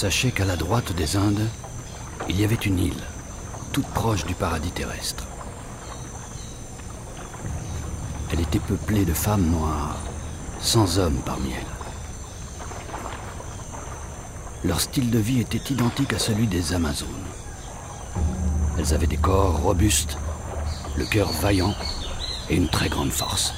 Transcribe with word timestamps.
Sachez 0.00 0.30
qu'à 0.30 0.44
la 0.44 0.54
droite 0.54 0.92
des 0.92 1.16
Indes, 1.16 1.48
il 2.28 2.40
y 2.40 2.44
avait 2.44 2.54
une 2.54 2.78
île, 2.78 3.02
toute 3.72 3.88
proche 3.88 4.24
du 4.24 4.34
paradis 4.34 4.70
terrestre. 4.70 5.26
Elle 8.30 8.38
était 8.38 8.60
peuplée 8.60 9.04
de 9.04 9.12
femmes 9.12 9.50
noires, 9.50 9.96
sans 10.60 11.00
hommes 11.00 11.20
parmi 11.26 11.50
elles. 11.50 11.74
Leur 14.62 14.80
style 14.80 15.10
de 15.10 15.18
vie 15.18 15.40
était 15.40 15.72
identique 15.74 16.12
à 16.12 16.20
celui 16.20 16.46
des 16.46 16.74
Amazones. 16.74 17.08
Elles 18.78 18.94
avaient 18.94 19.08
des 19.08 19.16
corps 19.16 19.58
robustes, 19.62 20.16
le 20.96 21.06
cœur 21.06 21.32
vaillant 21.32 21.74
et 22.48 22.54
une 22.54 22.68
très 22.68 22.88
grande 22.88 23.10
force. 23.10 23.52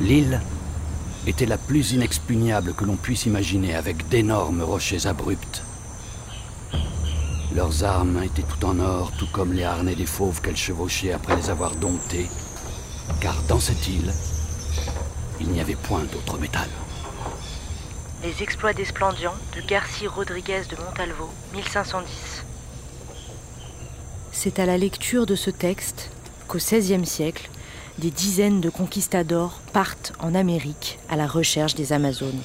L'île 0.00 0.40
était 1.28 1.46
la 1.46 1.58
plus 1.58 1.92
inexpugnable 1.92 2.72
que 2.72 2.84
l'on 2.84 2.96
puisse 2.96 3.26
imaginer, 3.26 3.74
avec 3.74 4.08
d'énormes 4.08 4.62
rochers 4.62 5.06
abrupts. 5.06 5.62
Leurs 7.54 7.84
armes 7.84 8.22
étaient 8.22 8.42
tout 8.42 8.64
en 8.64 8.78
or, 8.78 9.12
tout 9.18 9.28
comme 9.30 9.52
les 9.52 9.64
harnais 9.64 9.94
des 9.94 10.06
fauves 10.06 10.40
qu'elles 10.40 10.56
chevauchaient 10.56 11.12
après 11.12 11.36
les 11.36 11.50
avoir 11.50 11.76
domptés, 11.76 12.28
car 13.20 13.42
dans 13.42 13.60
cette 13.60 13.86
île, 13.88 14.12
il 15.40 15.48
n'y 15.48 15.60
avait 15.60 15.76
point 15.76 16.04
d'autre 16.12 16.38
métal. 16.38 16.68
Les 18.22 18.42
exploits 18.42 18.72
d'Esplandian 18.72 19.34
de 19.54 19.60
Garcia 19.60 20.08
Rodriguez 20.08 20.62
de 20.70 20.76
Montalvo, 20.76 21.28
1510. 21.54 22.44
C'est 24.32 24.58
à 24.58 24.66
la 24.66 24.78
lecture 24.78 25.26
de 25.26 25.36
ce 25.36 25.50
texte 25.50 26.10
qu'au 26.48 26.58
XVIe 26.58 27.06
siècle, 27.06 27.50
des 27.98 28.10
dizaines 28.10 28.60
de 28.60 28.70
conquistadors 28.70 29.60
partent 29.72 30.12
en 30.20 30.34
Amérique 30.34 30.98
à 31.08 31.16
la 31.16 31.26
recherche 31.26 31.74
des 31.74 31.92
Amazones. 31.92 32.40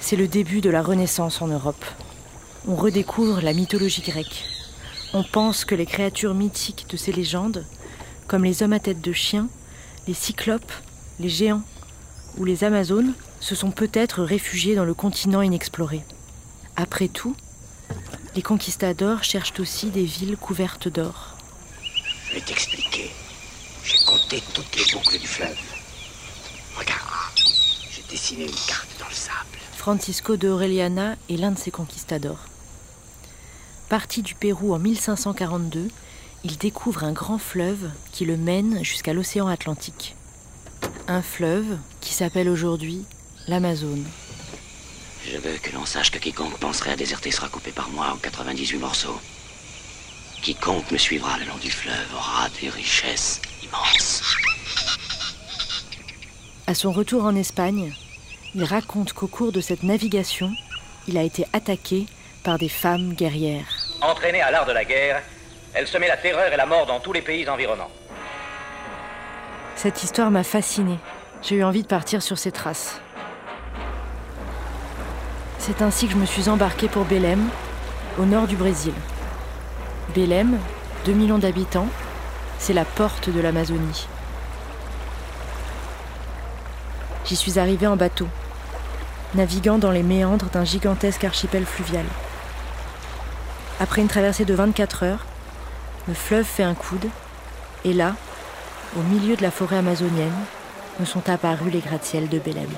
C'est 0.00 0.16
le 0.16 0.26
début 0.26 0.60
de 0.60 0.70
la 0.70 0.82
Renaissance 0.82 1.40
en 1.42 1.46
Europe. 1.46 1.84
On 2.66 2.74
redécouvre 2.74 3.40
la 3.40 3.52
mythologie 3.52 4.02
grecque. 4.02 4.44
On 5.14 5.22
pense 5.22 5.64
que 5.64 5.74
les 5.74 5.86
créatures 5.86 6.34
mythiques 6.34 6.86
de 6.90 6.96
ces 6.96 7.12
légendes, 7.12 7.64
comme 8.26 8.44
les 8.44 8.62
hommes 8.62 8.72
à 8.72 8.80
tête 8.80 9.00
de 9.00 9.12
chien, 9.12 9.48
les 10.06 10.14
cyclopes, 10.14 10.72
les 11.20 11.28
géants 11.28 11.62
ou 12.36 12.44
les 12.44 12.64
Amazones, 12.64 13.14
se 13.40 13.54
sont 13.54 13.70
peut-être 13.70 14.22
réfugiés 14.22 14.74
dans 14.74 14.84
le 14.84 14.94
continent 14.94 15.42
inexploré. 15.42 16.02
Après 16.76 17.08
tout, 17.08 17.36
les 18.34 18.42
conquistadors 18.42 19.22
cherchent 19.22 19.58
aussi 19.60 19.90
des 19.90 20.04
villes 20.04 20.36
couvertes 20.36 20.88
d'or. 20.88 21.36
Je 22.28 22.34
vais 22.34 22.40
t'expliquer. 22.40 23.07
J'ai 23.88 24.04
compté 24.04 24.42
toutes 24.52 24.76
les 24.76 24.92
boucles 24.92 25.18
du 25.18 25.26
fleuve. 25.26 25.56
Regarde, 26.76 27.00
j'ai 27.90 28.02
dessiné 28.02 28.44
une 28.44 28.66
carte 28.66 28.90
dans 28.98 29.08
le 29.08 29.14
sable. 29.14 29.58
Francisco 29.72 30.36
de 30.36 30.46
Orellana 30.50 31.16
est 31.30 31.38
l'un 31.38 31.52
de 31.52 31.58
ces 31.58 31.70
conquistadors. 31.70 32.44
Parti 33.88 34.20
du 34.20 34.34
Pérou 34.34 34.74
en 34.74 34.78
1542, 34.78 35.88
il 36.44 36.58
découvre 36.58 37.02
un 37.02 37.12
grand 37.12 37.38
fleuve 37.38 37.90
qui 38.12 38.26
le 38.26 38.36
mène 38.36 38.84
jusqu'à 38.84 39.14
l'océan 39.14 39.46
Atlantique. 39.46 40.16
Un 41.06 41.22
fleuve 41.22 41.78
qui 42.02 42.12
s'appelle 42.12 42.50
aujourd'hui 42.50 43.06
l'Amazone. 43.46 44.04
Je 45.24 45.38
veux 45.38 45.56
que 45.56 45.72
l'on 45.72 45.86
sache 45.86 46.10
que 46.10 46.18
quiconque 46.18 46.58
penserait 46.58 46.92
à 46.92 46.96
déserter 46.96 47.30
sera 47.30 47.48
coupé 47.48 47.70
par 47.70 47.88
moi 47.88 48.12
en 48.12 48.18
98 48.18 48.76
morceaux. 48.76 49.18
Quiconque 50.42 50.90
me 50.92 50.98
suivra 50.98 51.36
le 51.38 51.46
long 51.46 51.56
du 51.60 51.70
fleuve 51.70 52.14
aura 52.14 52.48
des 52.60 52.68
richesses 52.68 53.40
immenses. 53.62 54.22
À 56.66 56.74
son 56.74 56.92
retour 56.92 57.24
en 57.24 57.34
Espagne, 57.34 57.92
il 58.54 58.64
raconte 58.64 59.12
qu'au 59.12 59.26
cours 59.26 59.52
de 59.52 59.60
cette 59.60 59.82
navigation, 59.82 60.50
il 61.06 61.18
a 61.18 61.22
été 61.22 61.46
attaqué 61.52 62.06
par 62.44 62.58
des 62.58 62.68
femmes 62.68 63.14
guerrières. 63.14 63.66
Entraînée 64.00 64.40
à 64.40 64.50
l'art 64.50 64.66
de 64.66 64.72
la 64.72 64.84
guerre, 64.84 65.22
elle 65.74 65.86
semait 65.86 66.08
la 66.08 66.16
terreur 66.16 66.52
et 66.52 66.56
la 66.56 66.66
mort 66.66 66.86
dans 66.86 67.00
tous 67.00 67.12
les 67.12 67.22
pays 67.22 67.48
environnants. 67.48 67.90
Cette 69.76 70.02
histoire 70.02 70.30
m'a 70.30 70.44
fascinée. 70.44 70.98
J'ai 71.42 71.56
eu 71.56 71.64
envie 71.64 71.82
de 71.82 71.88
partir 71.88 72.22
sur 72.22 72.38
ses 72.38 72.52
traces. 72.52 73.00
C'est 75.58 75.82
ainsi 75.82 76.06
que 76.06 76.12
je 76.12 76.18
me 76.18 76.26
suis 76.26 76.48
embarquée 76.48 76.88
pour 76.88 77.04
Belém, 77.04 77.48
au 78.18 78.24
nord 78.24 78.46
du 78.46 78.56
Brésil. 78.56 78.94
Belém, 80.14 80.58
2 81.04 81.12
millions 81.12 81.38
d'habitants, 81.38 81.88
c'est 82.58 82.72
la 82.72 82.86
porte 82.86 83.28
de 83.28 83.40
l'Amazonie. 83.40 84.08
J'y 87.26 87.36
suis 87.36 87.58
arrivée 87.58 87.86
en 87.86 87.96
bateau, 87.96 88.26
naviguant 89.34 89.76
dans 89.76 89.90
les 89.90 90.02
méandres 90.02 90.48
d'un 90.50 90.64
gigantesque 90.64 91.24
archipel 91.24 91.66
fluvial. 91.66 92.06
Après 93.80 94.00
une 94.00 94.08
traversée 94.08 94.46
de 94.46 94.54
24 94.54 95.02
heures, 95.02 95.26
le 96.08 96.14
fleuve 96.14 96.46
fait 96.46 96.62
un 96.62 96.74
coude, 96.74 97.10
et 97.84 97.92
là, 97.92 98.14
au 98.96 99.02
milieu 99.02 99.36
de 99.36 99.42
la 99.42 99.50
forêt 99.50 99.76
amazonienne, 99.76 100.32
me 100.98 101.04
sont 101.04 101.28
apparus 101.28 101.70
les 101.70 101.80
gratte-ciels 101.80 102.30
de 102.30 102.38
Belém. 102.38 102.70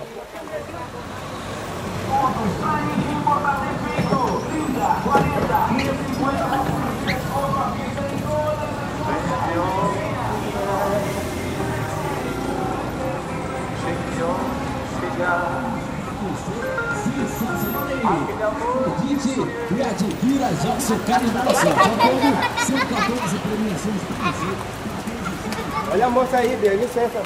Olha 25.93 26.06
a 26.06 26.11
moça 26.11 26.37
aí, 26.38 26.56
Bia, 26.56 26.75
licença. 26.75 27.22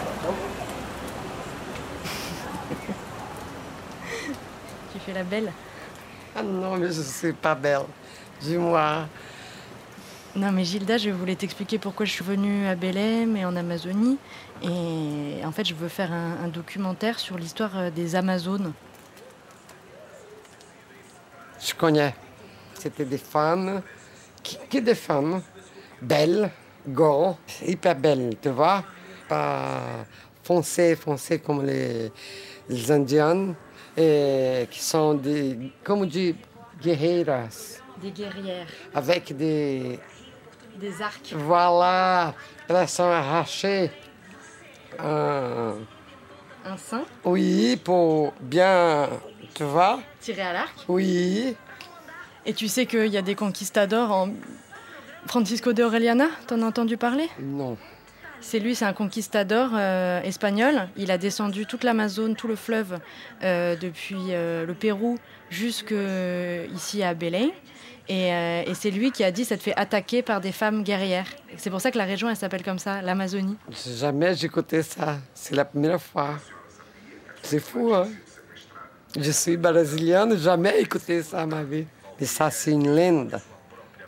Tu 4.92 4.98
fais 5.00 5.12
la 5.12 5.22
belle 5.24 5.52
Ah 6.34 6.42
non, 6.42 6.76
mais 6.76 6.92
je 6.92 6.98
ne 7.00 7.04
suis 7.04 7.32
pas 7.32 7.54
belle. 7.54 7.82
Dis-moi. 8.40 9.06
Non, 10.36 10.50
mais 10.50 10.64
Gilda, 10.64 10.98
je 10.98 11.10
voulais 11.10 11.36
t'expliquer 11.36 11.78
pourquoi 11.78 12.06
je 12.06 12.10
suis 12.12 12.24
venue 12.24 12.66
à 12.66 12.74
Belém 12.74 13.36
et 13.36 13.44
en 13.44 13.54
Amazonie. 13.54 14.18
Et 14.62 15.44
en 15.44 15.52
fait, 15.52 15.64
je 15.64 15.74
veux 15.74 15.88
faire 15.88 16.12
un, 16.12 16.44
un 16.44 16.48
documentaire 16.48 17.18
sur 17.20 17.38
l'histoire 17.38 17.70
euh, 17.76 17.90
des 17.90 18.16
Amazones. 18.16 18.72
Je 21.66 21.74
connais. 21.74 22.14
C'était 22.74 23.04
des 23.04 23.18
femmes, 23.18 23.80
qui, 24.42 24.58
que 24.70 24.78
des 24.78 24.94
femmes, 24.94 25.40
belles, 26.02 26.50
grandes, 26.86 27.36
hyper 27.66 27.94
belles, 27.96 28.34
tu 28.42 28.50
vois. 28.50 28.84
Pas 29.28 30.04
foncées, 30.42 30.94
foncées 30.96 31.38
comme 31.38 31.64
les, 31.64 32.12
les 32.68 32.90
Indiennes, 32.92 33.54
et 33.96 34.66
qui 34.70 34.80
sont 34.82 35.14
des, 35.14 35.72
comme 35.82 36.02
on 36.02 36.04
dit, 36.04 36.36
guerreiras, 36.82 37.80
Des 38.02 38.10
guerrières, 38.10 38.66
avec 38.94 39.34
des, 39.34 39.98
des 40.78 41.00
arcs. 41.00 41.32
voilà, 41.34 42.34
elles 42.68 42.88
sont 42.88 43.04
arrachées. 43.04 43.90
Euh, 45.00 45.72
Un 46.66 46.76
sein 46.76 47.04
oui, 47.24 47.76
pour 47.82 48.32
bien, 48.40 49.08
tu 49.54 49.64
vois, 49.64 50.00
tiré 50.20 50.42
à 50.42 50.52
l'arc. 50.52 50.74
oui. 50.88 51.56
Et 52.46 52.54
tu 52.54 52.68
sais 52.68 52.86
qu'il 52.86 53.06
y 53.06 53.16
a 53.16 53.22
des 53.22 53.34
conquistadors 53.34 54.12
en. 54.12 54.28
Francisco 55.26 55.72
de 55.72 55.82
Orellana, 55.82 56.26
t'en 56.46 56.60
as 56.60 56.66
entendu 56.66 56.98
parler? 56.98 57.30
Non. 57.40 57.78
C'est 58.42 58.58
lui, 58.58 58.74
c'est 58.74 58.84
un 58.84 58.92
conquistador 58.92 59.70
euh, 59.72 60.20
espagnol. 60.20 60.86
Il 60.98 61.10
a 61.10 61.16
descendu 61.16 61.64
toute 61.64 61.82
l'Amazone, 61.82 62.36
tout 62.36 62.46
le 62.46 62.56
fleuve, 62.56 62.98
euh, 63.42 63.74
depuis 63.74 64.18
euh, 64.32 64.66
le 64.66 64.74
Pérou 64.74 65.18
jusque 65.48 65.94
ici 66.74 67.02
à 67.02 67.14
Belém. 67.14 67.48
Et, 68.10 68.28
et 68.28 68.74
c'est 68.74 68.90
lui 68.90 69.12
qui 69.12 69.24
a 69.24 69.30
dit 69.30 69.46
ça 69.46 69.56
te 69.56 69.62
fait 69.62 69.74
attaquer 69.76 70.20
par 70.20 70.42
des 70.42 70.52
femmes 70.52 70.82
guerrières. 70.82 71.28
C'est 71.56 71.70
pour 71.70 71.80
ça 71.80 71.90
que 71.90 71.96
la 71.96 72.04
région, 72.04 72.28
elle 72.28 72.36
s'appelle 72.36 72.62
comme 72.62 72.78
ça, 72.78 73.00
l'Amazonie. 73.00 73.56
Jamais 73.96 74.34
j'ai 74.34 74.44
écouté 74.44 74.82
ça. 74.82 75.16
C'est 75.32 75.56
la 75.56 75.64
première 75.64 76.02
fois. 76.02 76.38
C'est 77.42 77.60
fou, 77.60 77.94
hein? 77.94 78.08
Je 79.18 79.30
suis 79.30 79.56
brésilienne, 79.56 80.36
jamais 80.36 80.82
écouté 80.82 81.22
ça 81.22 81.40
à 81.40 81.46
ma 81.46 81.62
vie. 81.62 81.86
Mais 82.20 82.26
ça, 82.26 82.50
c'est 82.50 82.72
une 82.72 82.94
légende. 82.94 83.40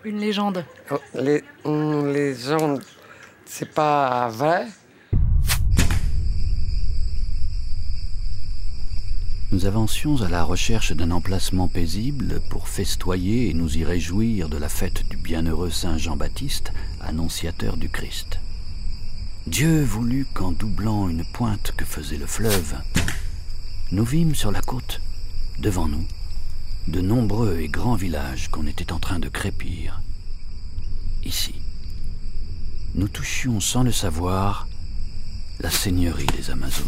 Une 0.04 0.18
légende. 0.18 0.64
Oh, 0.90 0.98
Les, 1.14 1.42
une 1.64 2.12
légende, 2.12 2.82
c'est 3.44 3.72
pas 3.72 4.28
vrai? 4.28 4.66
Nous 9.52 9.64
avancions 9.64 10.22
à 10.22 10.28
la 10.28 10.44
recherche 10.44 10.92
d'un 10.92 11.10
emplacement 11.10 11.66
paisible 11.68 12.40
pour 12.50 12.68
festoyer 12.68 13.48
et 13.48 13.54
nous 13.54 13.78
y 13.78 13.84
réjouir 13.84 14.48
de 14.48 14.56
la 14.56 14.68
fête 14.68 15.08
du 15.08 15.16
bienheureux 15.16 15.70
Saint 15.70 15.98
Jean-Baptiste, 15.98 16.72
annonciateur 17.00 17.76
du 17.76 17.88
Christ. 17.88 18.38
Dieu 19.46 19.82
voulut 19.82 20.26
qu'en 20.34 20.50
doublant 20.50 21.08
une 21.08 21.24
pointe 21.24 21.72
que 21.76 21.84
faisait 21.84 22.16
le 22.16 22.26
fleuve, 22.26 22.74
nous 23.92 24.04
vîmes 24.04 24.34
sur 24.34 24.50
la 24.50 24.60
côte 24.60 25.00
devant 25.60 25.86
nous, 25.86 26.04
de 26.88 27.00
nombreux 27.00 27.58
et 27.58 27.68
grands 27.68 27.96
villages 27.96 28.48
qu'on 28.48 28.66
était 28.66 28.92
en 28.92 28.98
train 28.98 29.18
de 29.18 29.28
crépir. 29.28 30.00
Ici, 31.24 31.54
nous 32.94 33.08
touchions 33.08 33.60
sans 33.60 33.82
le 33.82 33.92
savoir 33.92 34.68
la 35.60 35.70
seigneurie 35.70 36.26
des 36.26 36.50
Amazones. 36.50 36.86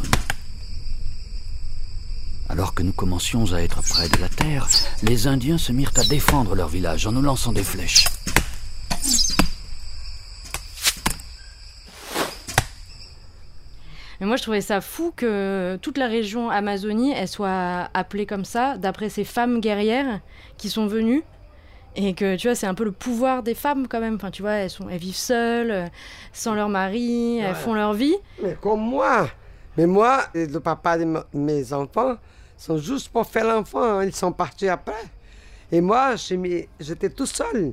Alors 2.49 2.75
que 2.75 2.83
nous 2.83 2.93
commencions 2.93 3.53
à 3.53 3.61
être 3.61 3.83
près 3.83 4.09
de 4.09 4.17
la 4.19 4.29
terre, 4.29 4.69
les 5.03 5.27
Indiens 5.27 5.59
se 5.59 5.73
mirent 5.73 5.93
à 5.97 6.05
défendre 6.05 6.55
leur 6.55 6.69
village 6.69 7.07
en 7.07 7.13
nous 7.13 7.23
lançant 7.23 7.53
des 7.53 7.65
flèches. 7.65 8.07
Mais 14.21 14.27
moi, 14.27 14.37
je 14.37 14.43
trouvais 14.43 14.61
ça 14.61 14.81
fou 14.81 15.13
que 15.15 15.79
toute 15.81 15.97
la 15.99 16.07
région 16.09 16.51
Amazonie, 16.51 17.13
elle 17.13 17.29
soit 17.29 17.89
appelée 17.95 18.27
comme 18.27 18.45
ça, 18.45 18.77
d'après 18.77 19.09
ces 19.11 19.25
femmes 19.25 19.61
guerrières 19.61 20.21
qui 20.57 20.69
sont 20.71 20.87
venues. 20.87 21.23
Et 21.97 22.15
que, 22.15 22.37
tu 22.37 22.49
vois, 22.49 22.55
c'est 22.55 22.67
un 22.67 22.75
peu 22.75 22.85
le 22.85 22.93
pouvoir 22.93 23.43
des 23.43 23.55
femmes 23.55 23.89
quand 23.89 24.01
même. 24.01 24.17
Enfin, 24.17 24.31
tu 24.31 24.43
vois, 24.43 24.53
elles, 24.53 24.71
sont, 24.71 24.89
elles 24.89 24.99
vivent 24.99 25.17
seules, 25.17 25.71
euh, 25.71 25.87
sans 26.33 26.55
leur 26.55 26.69
mari, 26.69 27.39
elles 27.39 27.55
font 27.55 27.75
leur 27.75 27.93
vie. 27.95 28.15
Mais 28.43 28.57
comme 28.61 28.81
moi. 28.81 29.29
Mais 29.77 29.87
moi, 29.87 30.25
le 30.35 30.59
papa 30.59 30.99
de 30.99 31.07
mes 31.33 31.73
enfants 31.73 32.17
sont 32.57 32.79
juste 32.79 33.09
pour 33.11 33.27
faire 33.27 33.47
l'enfant. 33.47 33.83
hein. 33.83 34.05
Ils 34.05 34.15
sont 34.15 34.33
partis 34.33 34.69
après. 34.69 34.93
Et 35.73 35.81
moi, 35.81 36.15
j'étais 36.81 37.11
tout 37.11 37.27
seul. 37.27 37.73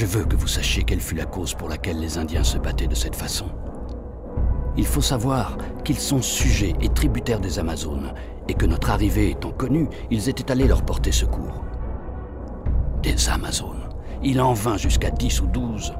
Je 0.00 0.06
veux 0.06 0.24
que 0.24 0.34
vous 0.34 0.46
sachiez 0.46 0.82
quelle 0.82 0.98
fut 0.98 1.14
la 1.14 1.26
cause 1.26 1.52
pour 1.52 1.68
laquelle 1.68 2.00
les 2.00 2.16
Indiens 2.16 2.42
se 2.42 2.56
battaient 2.56 2.86
de 2.86 2.94
cette 2.94 3.14
façon. 3.14 3.44
Il 4.78 4.86
faut 4.86 5.02
savoir 5.02 5.58
qu'ils 5.84 5.98
sont 5.98 6.22
sujets 6.22 6.72
et 6.80 6.88
tributaires 6.88 7.38
des 7.38 7.58
Amazones, 7.58 8.14
et 8.48 8.54
que 8.54 8.64
notre 8.64 8.88
arrivée 8.88 9.32
étant 9.32 9.50
connue, 9.50 9.90
ils 10.10 10.30
étaient 10.30 10.50
allés 10.50 10.66
leur 10.66 10.86
porter 10.86 11.12
secours. 11.12 11.66
Des 13.02 13.28
Amazones. 13.28 13.90
Il 14.22 14.40
en 14.40 14.54
vint 14.54 14.78
jusqu'à 14.78 15.10
dix 15.10 15.42
ou 15.42 15.46
douze. 15.48 15.92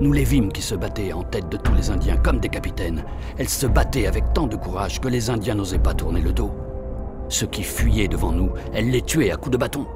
Nous 0.00 0.12
les 0.14 0.24
vîmes 0.24 0.50
qui 0.50 0.62
se 0.62 0.74
battaient 0.74 1.12
en 1.12 1.24
tête 1.24 1.50
de 1.50 1.58
tous 1.58 1.74
les 1.74 1.90
Indiens 1.90 2.16
comme 2.16 2.40
des 2.40 2.48
capitaines. 2.48 3.04
Elles 3.36 3.50
se 3.50 3.66
battaient 3.66 4.06
avec 4.06 4.32
tant 4.32 4.46
de 4.46 4.56
courage 4.56 4.98
que 4.98 5.08
les 5.08 5.28
Indiens 5.28 5.56
n'osaient 5.56 5.78
pas 5.78 5.92
tourner 5.92 6.22
le 6.22 6.32
dos. 6.32 6.52
Ceux 7.28 7.48
qui 7.48 7.64
fuyaient 7.64 8.08
devant 8.08 8.32
nous, 8.32 8.48
elles 8.72 8.90
les 8.90 9.02
tuaient 9.02 9.30
à 9.30 9.36
coups 9.36 9.52
de 9.52 9.58
bâton. 9.58 9.86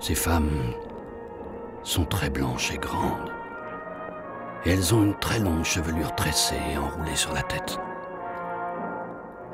Ces 0.00 0.16
femmes 0.16 0.50
sont 1.88 2.04
très 2.04 2.28
blanches 2.28 2.70
et 2.72 2.78
grandes. 2.78 3.32
Et 4.66 4.70
elles 4.70 4.94
ont 4.94 5.04
une 5.04 5.18
très 5.18 5.38
longue 5.38 5.64
chevelure 5.64 6.14
tressée 6.14 6.60
et 6.70 6.76
enroulée 6.76 7.16
sur 7.16 7.32
la 7.32 7.42
tête. 7.42 7.78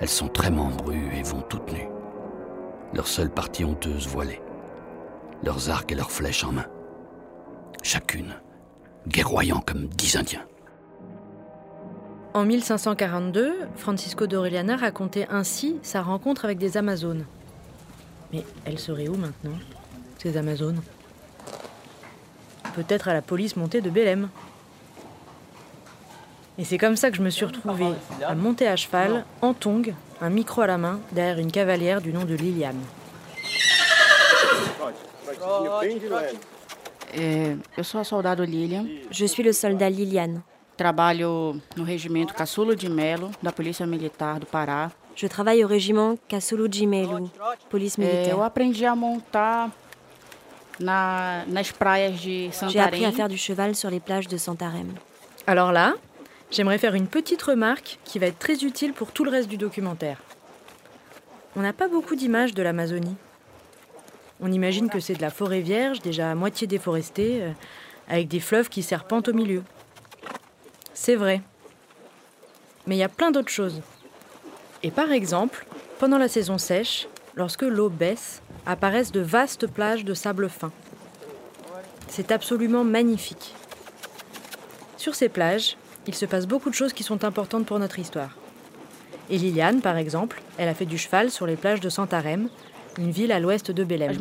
Elles 0.01 0.09
sont 0.09 0.27
très 0.27 0.51
membrues 0.51 1.15
et 1.17 1.23
vont 1.23 1.43
toutes 1.43 1.73
nues. 1.73 1.89
Leur 2.93 3.07
seule 3.07 3.31
partie 3.31 3.65
honteuse 3.65 4.09
voilée. 4.09 4.43
Leurs 5.45 5.71
arcs 5.71 5.93
et 5.93 5.95
leurs 5.95 6.11
flèches 6.11 6.43
en 6.43 6.53
main. 6.53 6.67
Chacune 7.83 8.35
guerroyant 9.07 9.61
comme 9.61 9.87
dix 9.87 10.17
Indiens. 10.17 10.45
En 12.33 12.45
1542, 12.45 13.55
Francisco 13.77 14.27
d'Orellana 14.27 14.77
racontait 14.77 15.29
ainsi 15.31 15.77
sa 15.83 16.03
rencontre 16.03 16.47
avec 16.47 16.59
des 16.59 16.77
Amazones. 16.77 17.27
Mais 18.33 18.43
elles 18.65 18.81
seraient 18.81 19.07
où 19.07 19.15
maintenant, 19.15 19.57
ces 20.19 20.37
Amazones? 20.37 20.81
Peut-être 22.75 23.09
à 23.09 23.15
la 23.15 23.23
police 23.23 23.57
montée 23.57 23.81
de 23.81 23.91
Bélem. 23.91 24.29
Et 26.59 26.65
c'est 26.65 26.79
comme 26.79 26.97
ça 26.97 27.11
que 27.11 27.17
je 27.17 27.23
me 27.23 27.31
suis 27.31 27.45
retrouvée 27.45 27.93
à 28.25 28.35
monter 28.35 28.69
à 28.69 28.77
cheval, 28.77 29.25
en 29.43 29.55
tongue, 29.55 29.95
un 30.21 30.31
micro 30.31 30.61
à 30.63 30.67
la 30.69 30.79
main, 30.79 31.01
derrière 31.13 31.39
une 31.39 31.51
cavalière 31.51 32.01
du 32.01 32.13
nom 32.13 32.25
de 32.25 32.35
Liliane. 32.35 32.81
Lilian, 38.47 38.87
Je 39.11 39.25
suis 39.27 39.43
le 39.43 39.53
soldat 39.53 39.91
Liliane. 39.91 40.43
trabalho 40.77 41.57
no 41.77 41.85
regimento 41.85 42.35
Caçulo 42.35 42.75
de 42.75 42.89
Melo, 42.89 43.31
da 43.43 43.53
Polícia 43.53 43.87
Militar 43.87 44.41
do 44.41 44.47
Pará. 44.47 44.91
Je 45.15 45.29
travaille 45.29 45.65
au 45.65 45.69
régiment 45.69 46.17
Kasulu 46.29 46.69
Jimelu, 46.71 47.31
police 47.71 47.97
É, 47.99 48.03
eu 48.03 48.05
militaire. 48.05 48.37
J'ai 52.69 52.81
appris 52.81 53.05
à 53.05 53.13
faire 53.13 53.29
du 53.29 53.39
cheval 53.39 53.75
sur 53.75 53.91
les 53.91 54.01
plages 54.01 54.29
de 54.29 54.37
Santarém. 54.37 54.93
Alors 55.47 55.73
là, 55.73 55.95
j'aimerais 56.51 56.79
faire 56.79 56.95
une 56.95 57.07
petite 57.07 57.43
remarque 57.43 57.99
qui 58.05 58.19
va 58.19 58.27
être 58.27 58.39
très 58.39 58.65
utile 58.65 58.93
pour 58.93 59.13
tout 59.13 59.25
le 59.25 59.31
reste 59.31 59.49
du 59.49 59.57
documentaire. 59.57 60.19
On 61.57 61.61
n'a 61.61 61.73
pas 61.73 61.89
beaucoup 61.89 62.17
d'images 62.17 62.55
de 62.55 62.63
l'Amazonie. 62.63 63.17
On 64.41 64.51
imagine 64.51 64.91
que 64.91 64.99
c'est 64.99 65.15
de 65.15 65.23
la 65.23 65.31
forêt 65.31 65.61
vierge, 65.61 66.01
déjà 66.01 66.31
à 66.31 66.35
moitié 66.35 66.67
déforestée, 66.67 67.43
euh, 67.43 67.51
avec 68.09 68.29
des 68.29 68.41
fleuves 68.41 68.69
qui 68.69 68.83
serpentent 68.83 69.29
au 69.29 69.33
milieu. 69.33 69.63
C'est 70.93 71.15
vrai. 71.15 71.41
Mais 72.87 72.97
il 72.97 72.99
y 72.99 73.05
a 73.05 73.09
plein 73.09 73.31
d'autres 73.31 73.53
choses. 73.53 73.81
Et 74.83 74.91
par 74.91 75.13
exemple, 75.13 75.65
pendant 75.99 76.19
la 76.19 76.29
saison 76.29 76.59
sèche, 76.59 77.09
lorsque 77.37 77.63
l'eau 77.63 77.89
baisse, 77.89 78.43
apparaissent 78.67 79.13
de 79.13 79.21
vastes 79.21 79.67
plages 79.67 80.05
de 80.05 80.15
sable 80.15 80.49
fin. 80.49 80.73
C'est 82.09 82.33
absolument 82.33 82.85
magnifique. 82.85 83.55
Sur 84.97 85.15
ces 85.15 85.29
plages, 85.29 85.77
il 86.07 86.15
se 86.15 86.27
passe 86.27 86.47
beaucoup 86.47 86.71
de 86.71 86.75
choses 86.75 86.93
qui 86.93 87.03
sont 87.03 87.25
importantes 87.25 87.67
pour 87.67 87.79
notre 87.79 87.99
histoire. 87.99 88.37
Et 89.31 89.39
Liliane, 89.39 89.81
par 89.81 89.97
exemple, 89.97 90.43
elle 90.59 90.69
a 90.69 90.75
fait 90.75 90.87
du 90.87 90.99
cheval 90.99 91.31
sur 91.31 91.47
les 91.47 91.57
plages 91.57 91.81
de 91.81 91.89
Santarém, 91.89 92.49
une 92.99 93.11
ville 93.11 93.33
à 93.33 93.41
l'ouest 93.41 93.71
de 93.71 93.85
Belém. 93.85 94.13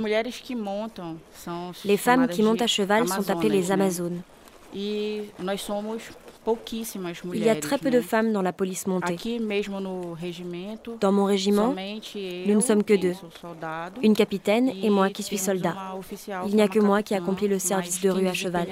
Les 1.85 1.97
femmes 1.97 2.27
qui 2.27 2.43
montent 2.43 2.61
à 2.61 2.67
cheval 2.67 3.07
sont 3.07 3.29
appelées 3.29 3.49
les? 3.49 3.71
Amazones. 3.71 4.21
E 4.75 5.21
Il 7.33 7.43
y 7.43 7.49
a 7.49 7.55
très 7.55 7.77
peu 7.77 7.89
de 7.89 8.01
femmes 8.01 8.33
dans 8.33 8.41
la 8.41 8.53
police 8.53 8.87
montée. 8.87 9.17
Dans 10.99 11.11
mon 11.11 11.25
régiment, 11.25 11.73
nous 12.45 12.55
ne 12.55 12.59
sommes 12.61 12.83
que 12.83 12.93
deux. 12.93 13.13
une 14.01 14.15
capitaine 14.15 14.69
et 14.69 14.87
E 14.87 14.91
moi 14.91 15.09
qui 15.09 15.23
suis 15.23 15.37
soldat. 15.37 15.75
Il 16.47 16.55
n'y 16.55 16.61
a 16.61 16.67
que 16.67 16.79
moi 16.79 17.03
qui 17.03 17.15
accomplis 17.15 17.47
le 17.47 17.59
service 17.59 18.01
de 18.01 18.09
rue 18.09 18.27
à 18.27 18.33
cheval. 18.33 18.67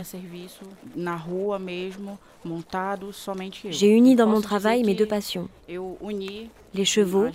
J'ai 3.70 3.90
uni 3.90 4.16
dans 4.16 4.28
mon 4.28 4.42
travail 4.42 4.84
mes 4.84 4.96
deux 4.96 5.06
passions, 5.06 5.48
les 5.70 6.86
chevaux 6.86 7.28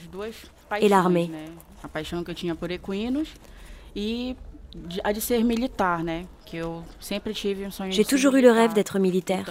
et 0.80 0.88
l'armée. 0.88 1.30
um 1.84 2.28
J'ai 7.90 8.04
toujours 8.04 8.34
eu 8.34 8.42
le 8.42 8.50
rêve 8.50 8.74
d'être 8.74 8.98
militaire. 8.98 9.44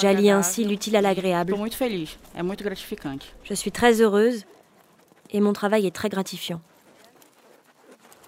J'allie 0.00 0.30
ainsi 0.30 0.64
l'utile 0.64 0.96
à 0.96 1.00
l'agréable. 1.00 1.54
Je 3.44 3.54
suis 3.54 3.72
très 3.72 4.00
heureuse 4.00 4.44
et 5.30 5.40
mon 5.40 5.52
travail 5.52 5.86
est 5.86 5.94
très 5.94 6.08
gratifiant. 6.08 6.60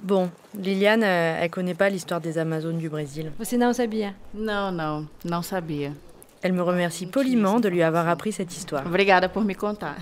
Bon, 0.00 0.30
Liliane, 0.54 1.02
euh, 1.02 1.38
elle 1.40 1.50
connaît 1.50 1.74
pas 1.74 1.88
l'histoire 1.88 2.20
des 2.20 2.38
Amazones 2.38 2.78
du 2.78 2.88
Brésil. 2.88 3.32
Você 3.36 3.56
não 3.56 3.72
sabia 3.72 4.14
Não, 4.32 4.70
não, 4.70 5.08
não 5.24 5.42
sabia. 5.42 5.92
Elle 6.40 6.52
me 6.52 6.62
remercie 6.62 7.06
poliment 7.06 7.58
de 7.58 7.68
lui 7.68 7.82
avoir 7.82 8.06
appris 8.08 8.30
cette 8.30 8.56
histoire. 8.56 8.86
Obrigada 8.86 9.28
por 9.28 9.42
me 9.42 9.54
contar. 9.54 9.96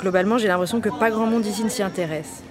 Globalement, 0.00 0.38
j'ai 0.38 0.46
l'impression 0.46 0.80
que 0.80 0.90
pas 0.90 1.10
grand 1.10 1.26
monde 1.26 1.44
ici 1.44 1.64
ne 1.64 1.68
s'y 1.68 1.82
intéresse. 1.82 2.44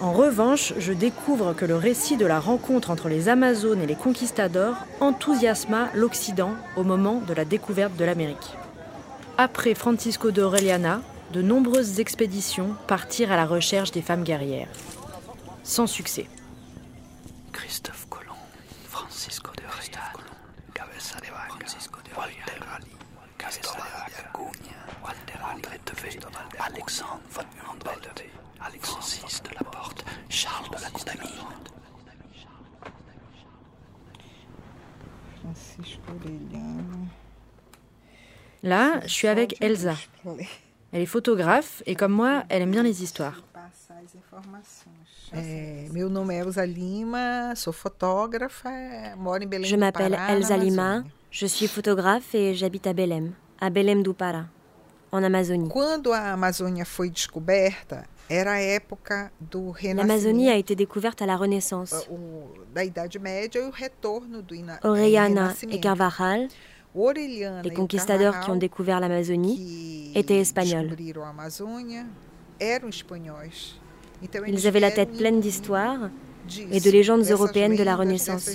En 0.00 0.12
revanche, 0.12 0.72
je 0.78 0.94
découvre 0.94 1.52
que 1.52 1.66
le 1.66 1.76
récit 1.76 2.16
de 2.16 2.24
la 2.24 2.40
rencontre 2.40 2.90
entre 2.90 3.10
les 3.10 3.28
Amazones 3.28 3.82
et 3.82 3.86
les 3.86 3.94
conquistadors 3.94 4.76
enthousiasma 5.00 5.90
l'Occident 5.94 6.54
au 6.76 6.84
moment 6.84 7.20
de 7.20 7.34
la 7.34 7.44
découverte 7.44 7.94
de 7.96 8.06
l'Amérique. 8.06 8.56
Après 9.36 9.74
Francisco 9.74 10.30
de 10.30 10.40
Orellana, 10.40 11.02
de 11.34 11.42
nombreuses 11.42 12.00
expéditions 12.00 12.74
partirent 12.86 13.30
à 13.30 13.36
la 13.36 13.44
recherche 13.44 13.90
des 13.90 14.00
femmes 14.00 14.24
guerrières. 14.24 14.68
Sans 15.64 15.86
succès. 15.86 16.26
Christophe 17.52 18.06
Colomb, 18.08 18.40
Francisco 18.88 19.50
de 19.56 19.62
Orellana, 19.64 20.12
Cabeza 20.72 21.16
de 21.20 21.30
Vaca, 21.30 21.54
Francisco 21.58 21.98
de 22.04 22.18
Walter 22.18 22.58
Raleigh, 22.58 22.96
Cristóbal 23.36 23.84
de 24.08 24.24
Acuña, 24.24 24.76
Walter 25.04 25.38
André 25.54 25.78
Alexandre 26.58 27.20
von 27.30 27.44
Humboldt, 27.70 28.24
Francis 28.82 29.42
de 29.42 29.50
la 29.54 29.64
Porte, 29.64 30.04
Charles 30.28 30.68
de 30.70 30.82
la 30.82 30.90
Condamine. 30.90 31.30
Francisco 35.40 35.99
Orellana. 35.99 35.99
Là, 38.62 39.00
je 39.04 39.08
suis 39.08 39.28
avec 39.28 39.56
Elsa. 39.62 39.94
Elle 40.92 41.02
est 41.02 41.06
photographe 41.06 41.82
et 41.86 41.94
comme 41.94 42.12
moi, 42.12 42.44
elle 42.48 42.62
aime 42.62 42.70
bien 42.72 42.82
les 42.82 43.02
histoires. 43.02 43.42
Je 49.62 49.76
m'appelle 49.76 50.18
Elsa 50.28 50.56
Lima, 50.56 51.04
je 51.30 51.46
suis 51.46 51.68
photographe 51.68 52.34
et 52.34 52.54
j'habite 52.54 52.86
à 52.86 52.92
Belém, 52.92 53.32
à 53.60 53.70
Belém 53.70 54.02
do 54.02 54.12
Pará, 54.12 54.46
en 55.12 55.22
Amazonie. 55.22 55.70
L'Amazonie 59.94 60.50
a 60.50 60.56
été 60.56 60.76
découverte 60.76 61.20
à 61.20 61.26
la 61.26 61.36
Renaissance. 61.36 62.08
Orellana 64.84 65.54
et 65.68 65.80
Carvajal, 65.80 66.48
les 66.94 67.74
conquistadors 67.74 68.38
qui 68.40 68.50
ont 68.50 68.56
découvert 68.56 69.00
l'Amazonie, 69.00 70.12
étaient 70.14 70.38
espagnols. 70.38 70.96
Ils 74.46 74.66
avaient 74.66 74.80
la 74.80 74.90
tête 74.92 75.16
pleine 75.16 75.40
d'histoires 75.40 76.10
et 76.70 76.80
de 76.80 76.90
légendes 76.90 77.24
européennes 77.28 77.74
de 77.74 77.82
la 77.82 77.96
Renaissance. 77.96 78.48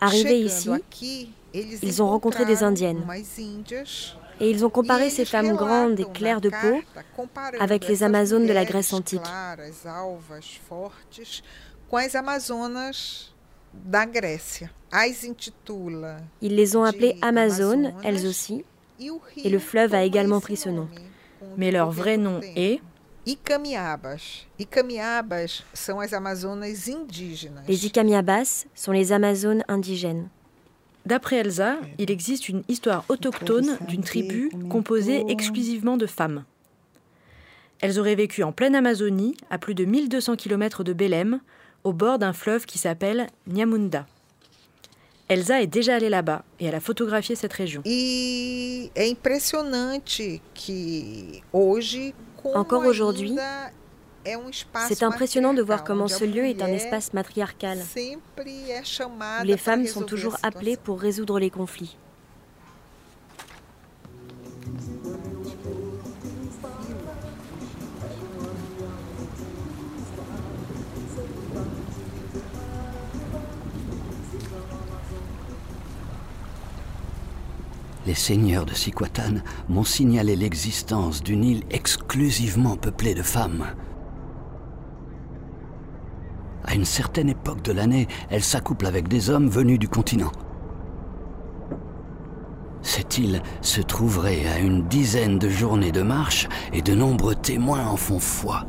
Arrivés 0.00 0.40
ici, 0.40 0.70
ils 1.54 2.02
ont 2.02 2.08
rencontré 2.08 2.44
des 2.44 2.64
Indiennes 2.64 3.04
et 4.40 4.50
ils 4.50 4.64
ont 4.64 4.70
comparé 4.70 5.10
ces 5.10 5.24
femmes 5.24 5.54
grandes 5.54 6.00
et 6.00 6.04
claires 6.04 6.40
de 6.40 6.50
peau 6.50 6.80
avec 7.60 7.86
les 7.86 8.02
Amazones 8.02 8.46
de 8.46 8.52
la 8.52 8.64
Grèce 8.64 8.92
antique. 8.92 9.20
Ils 16.40 16.56
les 16.56 16.76
ont 16.76 16.84
appelées 16.84 17.16
Amazones, 17.22 17.92
elles 18.02 18.26
aussi, 18.26 18.64
et 19.36 19.50
le 19.50 19.58
fleuve 19.58 19.94
a 19.94 20.02
également 20.02 20.40
pris 20.40 20.56
ce 20.56 20.68
nom. 20.68 20.88
Mais 21.56 21.70
leur 21.70 21.90
vrai 21.90 22.16
nom 22.16 22.40
est? 22.56 22.80
Les 27.68 27.86
Icamiabas 27.86 28.64
sont 28.74 28.92
les 28.92 29.12
Amazones 29.12 29.62
indigènes. 29.68 30.28
D'après 31.10 31.38
Elsa, 31.38 31.76
il 31.98 32.08
existe 32.08 32.48
une 32.48 32.62
histoire 32.68 33.04
autochtone 33.08 33.78
d'une 33.88 34.04
tribu 34.04 34.48
composée 34.70 35.24
exclusivement 35.28 35.96
de 35.96 36.06
femmes. 36.06 36.44
Elles 37.80 37.98
auraient 37.98 38.14
vécu 38.14 38.44
en 38.44 38.52
pleine 38.52 38.76
Amazonie, 38.76 39.36
à 39.50 39.58
plus 39.58 39.74
de 39.74 39.84
1200 39.84 40.36
km 40.36 40.84
de 40.84 40.92
Belém, 40.92 41.40
au 41.82 41.92
bord 41.92 42.20
d'un 42.20 42.32
fleuve 42.32 42.64
qui 42.64 42.78
s'appelle 42.78 43.26
Nyamunda. 43.48 44.06
Elsa 45.28 45.60
est 45.60 45.66
déjà 45.66 45.96
allée 45.96 46.10
là-bas 46.10 46.44
et 46.60 46.66
elle 46.66 46.76
a 46.76 46.80
photographié 46.80 47.34
cette 47.34 47.54
région. 47.54 47.82
Encore 52.54 52.86
aujourd'hui, 52.86 53.36
c'est 54.88 55.02
impressionnant 55.02 55.54
de 55.54 55.62
voir 55.62 55.84
comment 55.84 56.08
ce 56.08 56.24
lieu 56.24 56.44
est 56.46 56.62
un 56.62 56.66
espace 56.66 57.12
matriarcal, 57.14 57.78
où 57.96 59.44
les 59.44 59.56
femmes 59.56 59.86
sont 59.86 60.02
toujours 60.02 60.36
appelées 60.42 60.76
pour 60.76 61.00
résoudre 61.00 61.38
les 61.38 61.50
conflits. 61.50 61.96
Les 78.06 78.14
seigneurs 78.14 78.66
de 78.66 78.74
Siquatan 78.74 79.34
m'ont 79.68 79.84
signalé 79.84 80.34
l'existence 80.34 81.22
d'une 81.22 81.44
île 81.44 81.62
exclusivement 81.70 82.76
peuplée 82.76 83.14
de 83.14 83.22
femmes. 83.22 83.66
À 86.64 86.74
une 86.74 86.84
certaine 86.84 87.28
époque 87.28 87.62
de 87.62 87.72
l'année, 87.72 88.06
elle 88.28 88.44
s'accouple 88.44 88.86
avec 88.86 89.08
des 89.08 89.30
hommes 89.30 89.48
venus 89.48 89.78
du 89.78 89.88
continent. 89.88 90.32
Cette 92.82 93.18
île 93.18 93.42
se 93.60 93.80
trouverait 93.80 94.46
à 94.46 94.58
une 94.58 94.86
dizaine 94.88 95.38
de 95.38 95.48
journées 95.48 95.92
de 95.92 96.02
marche 96.02 96.48
et 96.72 96.82
de 96.82 96.94
nombreux 96.94 97.34
témoins 97.34 97.86
en 97.86 97.96
font 97.96 98.18
foi. 98.18 98.64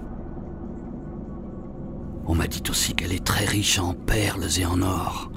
On 2.26 2.36
m'a 2.36 2.48
dit 2.48 2.64
aussi 2.70 2.94
qu'elle 2.94 3.14
est 3.14 3.26
très 3.26 3.46
riche 3.46 3.80
en 3.80 3.94
perles 3.94 4.48
et 4.60 4.66
en 4.66 4.82
or. 4.82 5.32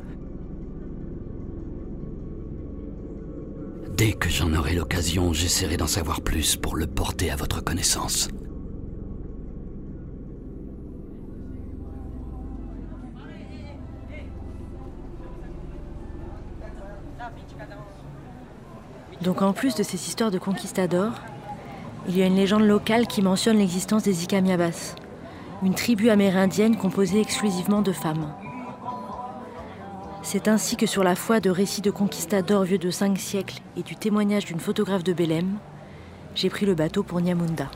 Dès 3.97 4.13
que 4.13 4.29
j'en 4.29 4.53
aurai 4.55 4.75
l'occasion, 4.75 5.33
j'essaierai 5.33 5.77
d'en 5.77 5.87
savoir 5.87 6.21
plus 6.21 6.57
pour 6.57 6.75
le 6.75 6.87
porter 6.87 7.31
à 7.31 7.37
votre 7.37 7.63
connaissance. 7.63 8.29
Donc 19.25 19.41
en 19.41 19.55
plus 19.55 19.75
de 19.75 19.83
ces 19.83 19.97
histoires 20.07 20.31
de 20.31 20.39
conquistadors, 20.39 21.15
il 22.07 22.19
y 22.19 22.23
a 22.23 22.27
une 22.27 22.37
légende 22.37 22.65
locale 22.65 23.07
qui 23.07 23.23
mentionne 23.23 23.57
l'existence 23.57 24.03
des 24.03 24.23
Icamiabas, 24.23 24.97
une 25.63 25.75
tribu 25.75 26.11
amérindienne 26.11 26.77
composée 26.77 27.23
exclusivement 27.23 27.81
de 27.81 27.93
femmes. 27.93 28.35
C'est 30.23 30.47
ainsi 30.47 30.77
que 30.77 30.85
sur 30.85 31.03
la 31.03 31.15
foi 31.15 31.41
de 31.41 31.49
récits 31.49 31.81
de 31.81 31.91
conquistadors 31.91 32.65
vieux 32.65 32.77
de 32.77 32.91
cinq 32.91 33.19
siècles 33.19 33.61
et 33.79 33.83
du 33.83 33.97
témoignage 33.97 34.45
d'une 34.45 34.61
photographe 34.61 35.05
de 35.05 35.15
Belém, 35.15 35.57
j'ai 36.35 36.51
pris 36.51 36.67
le 36.67 36.75
bateau 36.75 37.03
pour 37.03 37.23
Nyamunda. 37.23 37.71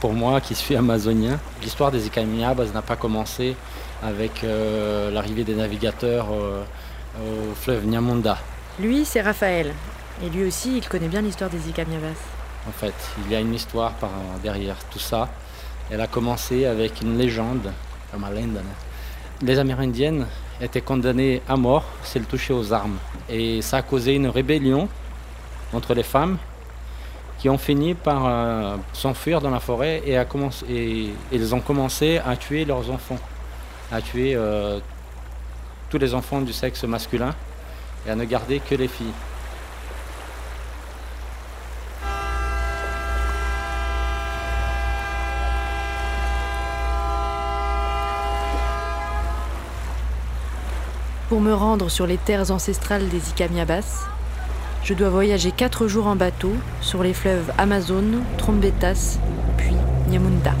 Pour 0.00 0.14
moi, 0.14 0.40
qui 0.40 0.54
suis 0.54 0.76
amazonien, 0.76 1.38
l'histoire 1.62 1.90
des 1.90 2.06
Icamiabas 2.06 2.72
n'a 2.72 2.80
pas 2.80 2.96
commencé 2.96 3.54
avec 4.02 4.44
euh, 4.44 5.10
l'arrivée 5.10 5.44
des 5.44 5.54
navigateurs 5.54 6.28
euh, 6.32 6.62
au 7.20 7.54
fleuve 7.54 7.84
Nyamunda. 7.86 8.38
Lui, 8.78 9.04
c'est 9.04 9.20
Raphaël. 9.20 9.74
Et 10.24 10.30
lui 10.30 10.44
aussi, 10.44 10.78
il 10.78 10.88
connaît 10.88 11.08
bien 11.08 11.20
l'histoire 11.20 11.50
des 11.50 11.68
Icamiabas. 11.68 12.16
En 12.66 12.72
fait, 12.72 12.94
il 13.18 13.30
y 13.30 13.36
a 13.36 13.40
une 13.40 13.52
histoire 13.52 13.92
par 13.92 14.08
derrière 14.42 14.76
tout 14.90 14.98
ça. 14.98 15.28
Elle 15.90 16.00
a 16.00 16.06
commencé 16.06 16.64
avec 16.64 17.02
une 17.02 17.18
légende, 17.18 17.70
Les 19.42 19.58
Amérindiennes 19.58 20.26
étaient 20.62 20.80
condamnées 20.80 21.42
à 21.46 21.56
mort 21.56 21.84
si 22.04 22.16
elles 22.16 22.24
touchaient 22.24 22.54
aux 22.54 22.72
armes. 22.72 22.96
Et 23.28 23.60
ça 23.60 23.78
a 23.78 23.82
causé 23.82 24.14
une 24.14 24.28
rébellion 24.28 24.88
entre 25.74 25.92
les 25.92 26.02
femmes 26.02 26.38
qui 27.40 27.48
ont 27.48 27.58
fini 27.58 27.94
par 27.94 28.26
euh, 28.26 28.76
s'enfuir 28.92 29.40
dans 29.40 29.48
la 29.48 29.60
forêt 29.60 30.02
et, 30.06 30.18
ils 31.32 31.54
ont 31.54 31.60
commencé 31.60 32.18
à 32.18 32.36
tuer 32.36 32.66
leurs 32.66 32.90
enfants, 32.90 33.18
à 33.90 34.02
tuer 34.02 34.34
euh, 34.34 34.78
tous 35.88 35.96
les 35.96 36.12
enfants 36.12 36.42
du 36.42 36.52
sexe 36.52 36.84
masculin 36.84 37.34
et 38.06 38.10
à 38.10 38.14
ne 38.14 38.24
garder 38.24 38.60
que 38.60 38.74
les 38.74 38.88
filles. 38.88 39.06
Pour 51.30 51.40
me 51.40 51.54
rendre 51.54 51.88
sur 51.88 52.06
les 52.06 52.18
terres 52.18 52.50
ancestrales 52.50 53.08
des 53.08 53.30
Icamiabas, 53.30 54.08
je 54.82 54.94
dois 54.94 55.10
voyager 55.10 55.52
quatre 55.52 55.86
jours 55.86 56.06
en 56.06 56.16
bateau 56.16 56.52
sur 56.80 57.02
les 57.02 57.14
fleuves 57.14 57.52
Amazon, 57.58 58.04
Trombetas, 58.38 59.18
puis 59.56 59.74
Nyamunda. 60.08 60.54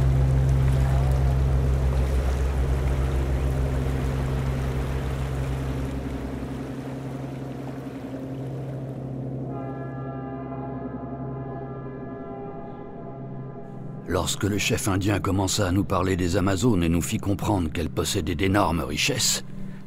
Lorsque 14.06 14.42
le 14.42 14.58
chef 14.58 14.88
indien 14.88 15.20
commença 15.20 15.68
à 15.68 15.70
nous 15.70 15.84
parler 15.84 16.16
des 16.16 16.36
Amazones 16.36 16.82
et 16.82 16.88
nous 16.88 17.00
fit 17.00 17.18
comprendre 17.18 17.70
qu'elles 17.70 17.88
possédaient 17.88 18.34
d'énormes 18.34 18.80
richesses, 18.80 19.44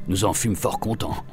nous 0.08 0.24
en 0.24 0.34
fûmes 0.34 0.56
fort 0.56 0.80
contents. 0.80 1.24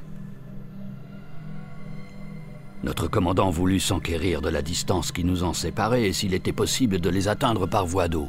Notre 2.82 3.08
commandant 3.08 3.50
voulut 3.50 3.80
s'enquérir 3.80 4.40
de 4.40 4.48
la 4.48 4.62
distance 4.62 5.12
qui 5.12 5.22
nous 5.22 5.44
en 5.44 5.52
séparait 5.52 6.04
et 6.04 6.12
s'il 6.12 6.32
était 6.32 6.52
possible 6.52 6.98
de 6.98 7.10
les 7.10 7.28
atteindre 7.28 7.66
par 7.66 7.84
voie 7.84 8.08
d'eau. 8.08 8.28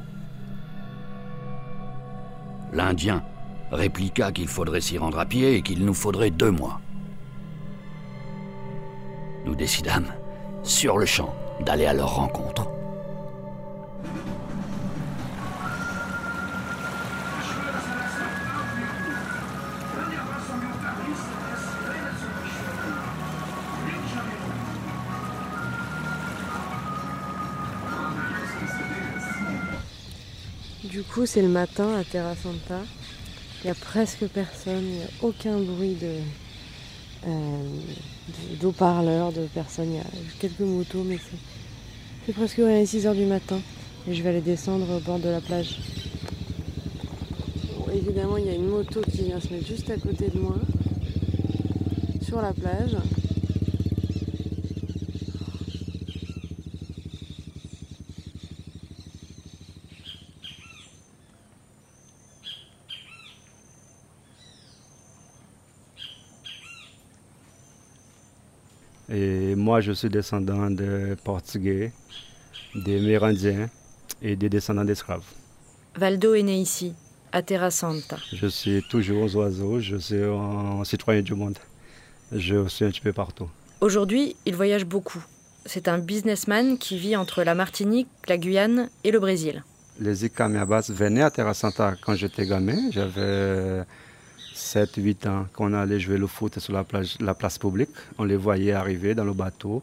L'Indien 2.73 3.23
répliqua 3.71 4.31
qu'il 4.31 4.47
faudrait 4.47 4.81
s'y 4.81 4.97
rendre 4.97 5.19
à 5.19 5.25
pied 5.25 5.55
et 5.55 5.61
qu'il 5.61 5.85
nous 5.85 5.93
faudrait 5.93 6.31
deux 6.31 6.51
mois. 6.51 6.81
Nous 9.45 9.55
décidâmes, 9.55 10.13
sur 10.63 10.97
le 10.97 11.05
champ, 11.05 11.33
d'aller 11.61 11.85
à 11.85 11.93
leur 11.93 12.15
rencontre. 12.15 12.67
Coup, 31.11 31.25
c'est 31.25 31.41
le 31.41 31.49
matin 31.49 31.93
à 31.95 32.05
Terra 32.05 32.35
Santa. 32.35 32.79
Il 33.61 33.65
n'y 33.65 33.71
a 33.71 33.75
presque 33.75 34.25
personne, 34.27 34.83
il 34.83 34.97
n'y 34.97 35.03
a 35.03 35.07
aucun 35.21 35.59
bruit 35.59 35.95
de, 35.95 36.19
euh, 37.27 37.63
d'eau-parleur, 38.61 39.33
de 39.33 39.45
personnes. 39.53 39.91
Il 39.91 39.95
y 39.95 39.99
a 39.99 40.05
quelques 40.39 40.61
motos, 40.61 41.03
mais 41.03 41.17
c'est, 42.25 42.33
presque 42.33 42.61
6 42.61 43.05
h 43.05 43.15
du 43.15 43.25
matin. 43.25 43.59
Et 44.07 44.13
je 44.13 44.23
vais 44.23 44.29
aller 44.29 44.41
descendre 44.41 44.89
au 44.89 44.99
bord 44.99 45.19
de 45.19 45.29
la 45.29 45.41
plage. 45.41 45.79
évidemment, 47.93 48.37
il 48.37 48.45
y 48.45 48.49
a 48.49 48.53
une 48.53 48.69
moto 48.69 49.01
qui 49.01 49.23
vient 49.23 49.39
se 49.41 49.49
mettre 49.49 49.67
juste 49.67 49.89
à 49.89 49.97
côté 49.97 50.29
de 50.29 50.39
moi, 50.39 50.55
sur 52.21 52.41
la 52.41 52.53
plage. 52.53 52.95
Et 69.13 69.55
moi, 69.71 69.79
je 69.79 69.93
suis 69.93 70.09
descendant 70.09 70.69
de 70.69 71.15
Portugais, 71.23 71.93
des 72.75 72.99
Mérindiens 72.99 73.69
et 74.21 74.35
des 74.35 74.49
descendants 74.49 74.83
d'esclaves. 74.83 75.23
Valdo 75.95 76.33
est 76.33 76.43
né 76.43 76.57
ici, 76.57 76.93
à 77.31 77.41
Terra 77.41 77.71
Santa. 77.71 78.17
Je 78.33 78.47
suis 78.47 78.83
toujours 78.89 79.23
aux 79.23 79.35
oiseaux, 79.37 79.79
je 79.79 79.95
suis 79.95 80.23
un 80.25 80.83
citoyen 80.83 81.21
du 81.21 81.35
monde. 81.35 81.57
Je 82.33 82.67
suis 82.67 82.83
un 82.83 82.89
petit 82.89 82.99
peu 82.99 83.13
partout. 83.13 83.47
Aujourd'hui, 83.79 84.35
il 84.45 84.55
voyage 84.55 84.83
beaucoup. 84.83 85.23
C'est 85.65 85.87
un 85.87 85.99
businessman 85.99 86.77
qui 86.77 86.97
vit 86.97 87.15
entre 87.15 87.41
la 87.41 87.55
Martinique, 87.55 88.09
la 88.27 88.37
Guyane 88.37 88.89
et 89.05 89.11
le 89.11 89.21
Brésil. 89.21 89.63
Les 90.01 90.25
Icamiabas 90.25 90.87
venaient 90.89 91.23
à 91.23 91.31
Terra 91.31 91.53
Santa 91.53 91.95
quand 92.01 92.15
j'étais 92.15 92.45
gamin. 92.45 92.91
J'avais 92.91 93.85
7-8 94.61 95.27
ans 95.27 95.45
qu'on 95.53 95.73
allait 95.73 95.99
jouer 95.99 96.17
le 96.17 96.27
foot 96.27 96.59
sur 96.59 96.73
la, 96.73 96.83
plage, 96.83 97.17
la 97.19 97.33
place 97.33 97.57
publique. 97.57 97.89
On 98.17 98.23
les 98.23 98.35
voyait 98.35 98.73
arriver 98.73 99.15
dans 99.15 99.23
le 99.23 99.33
bateau. 99.33 99.81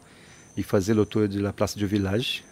Ils 0.57 0.63
faisaient 0.63 0.93
le 0.93 1.05
tour 1.05 1.27
de 1.27 1.39
la 1.39 1.51
place 1.51 1.77
du 1.77 1.85
village. 1.85 2.43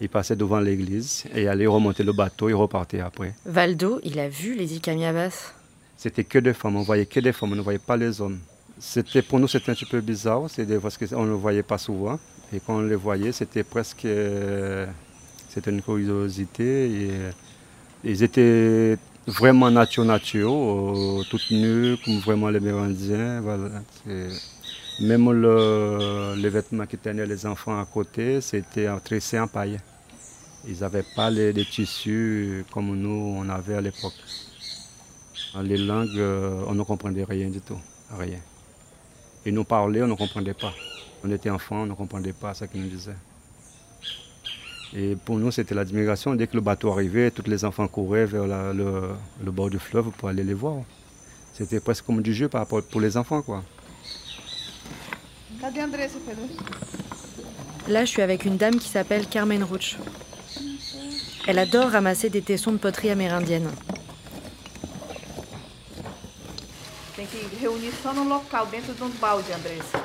Ils 0.00 0.08
passaient 0.08 0.36
devant 0.36 0.60
l'église 0.60 1.24
et 1.34 1.48
allaient 1.48 1.66
remonter 1.66 2.02
le 2.02 2.12
bateau 2.12 2.48
et 2.48 2.52
repartaient 2.52 3.00
après. 3.00 3.34
Valdo, 3.44 4.00
il 4.02 4.18
a 4.18 4.28
vu 4.28 4.54
les 4.54 4.74
Icamiabas 4.74 5.54
C'était 5.96 6.24
que 6.24 6.38
des 6.38 6.52
femmes, 6.52 6.76
on 6.76 6.82
voyait 6.82 7.06
que 7.06 7.20
des 7.20 7.32
femmes, 7.32 7.52
on 7.52 7.56
ne 7.56 7.62
voyait 7.62 7.78
pas 7.78 7.96
les 7.96 8.20
hommes. 8.20 8.38
C'était, 8.78 9.22
pour 9.22 9.38
nous, 9.38 9.48
c'était 9.48 9.70
un 9.70 9.74
petit 9.74 9.86
peu 9.86 10.00
bizarre, 10.00 10.42
parce 10.82 10.98
qu'on 10.98 11.24
ne 11.24 11.30
le 11.30 11.34
voyait 11.34 11.62
pas 11.62 11.78
souvent. 11.78 12.18
Et 12.52 12.60
quand 12.60 12.76
on 12.76 12.82
les 12.82 12.96
voyait, 12.96 13.32
c'était 13.32 13.64
presque... 13.64 14.04
Euh, 14.04 14.86
c'était 15.48 15.70
une 15.70 15.80
curiosité. 15.80 16.90
Et, 16.90 17.10
ils 18.04 18.22
étaient 18.22 18.98
vraiment 19.26 19.70
nature 19.70 20.04
nature, 20.04 20.52
euh, 20.52 21.22
toutes 21.28 21.50
nues, 21.50 21.96
comme 22.04 22.18
vraiment 22.18 22.48
les 22.48 22.60
Mérindiens. 22.60 23.42
Même 24.98 25.30
le, 25.30 26.34
les 26.38 26.48
vêtements 26.48 26.86
qui 26.86 26.96
tenaient 26.96 27.26
les 27.26 27.44
enfants 27.44 27.78
à 27.78 27.84
côté, 27.84 28.40
c'était 28.40 28.88
tressé 29.04 29.38
en 29.38 29.46
paille. 29.46 29.78
Ils 30.66 30.80
n'avaient 30.80 31.04
pas 31.14 31.30
les, 31.30 31.52
tissus 31.64 32.64
comme 32.72 32.96
nous, 32.96 33.36
on 33.38 33.48
avait 33.48 33.74
à 33.74 33.80
l'époque. 33.80 34.14
Les 35.62 35.76
langues, 35.78 36.16
euh, 36.16 36.64
on 36.66 36.74
ne 36.74 36.82
comprenait 36.82 37.24
rien 37.24 37.48
du 37.48 37.60
tout, 37.60 37.78
rien. 38.18 38.38
Ils 39.44 39.54
nous 39.54 39.64
parlaient, 39.64 40.02
on 40.02 40.08
ne 40.08 40.14
comprenait 40.14 40.54
pas. 40.54 40.72
On 41.24 41.30
était 41.30 41.50
enfants, 41.50 41.82
on 41.82 41.86
ne 41.86 41.94
comprenait 41.94 42.32
pas 42.32 42.52
ce 42.54 42.64
qu'ils 42.64 42.82
nous 42.82 42.88
disaient. 42.88 43.16
Et 44.98 45.14
pour 45.14 45.36
nous, 45.36 45.50
c'était 45.50 45.74
l'admiration. 45.74 46.34
Dès 46.34 46.46
que 46.46 46.54
le 46.54 46.62
bateau 46.62 46.90
arrivait, 46.90 47.30
tous 47.30 47.48
les 47.50 47.66
enfants 47.66 47.86
couraient 47.86 48.24
vers 48.24 48.46
le, 48.46 49.50
bord 49.52 49.68
du 49.68 49.78
fleuve 49.78 50.10
pour 50.16 50.30
aller 50.30 50.42
les 50.42 50.54
voir. 50.54 50.76
C'était 51.52 51.80
presque 51.80 52.06
comme 52.06 52.22
du 52.22 52.32
jeu 52.32 52.48
par 52.48 52.62
rapport 52.62 52.82
pour 52.82 53.02
les 53.02 53.18
enfants, 53.18 53.42
quoi. 53.42 53.62
Là, 57.88 58.04
je 58.04 58.10
suis 58.10 58.22
avec 58.22 58.46
une 58.46 58.56
dame 58.56 58.76
qui 58.76 58.88
s'appelle 58.88 59.26
Carmen 59.26 59.62
Rouch. 59.62 59.98
Elle 61.46 61.58
adore 61.58 61.90
ramasser 61.90 62.30
des 62.30 62.40
tessons 62.40 62.72
de 62.72 62.78
poterie 62.78 63.10
amérindienne. 63.10 63.68
Tem 67.14 67.26
que 67.26 67.56
reunir 67.56 67.92
só 68.02 68.12
no 68.12 68.24
local, 68.24 68.66
dentro 68.66 68.92
de 68.92 69.02
um 69.02 69.08
balde, 69.20 69.50
Andressa. 69.52 69.98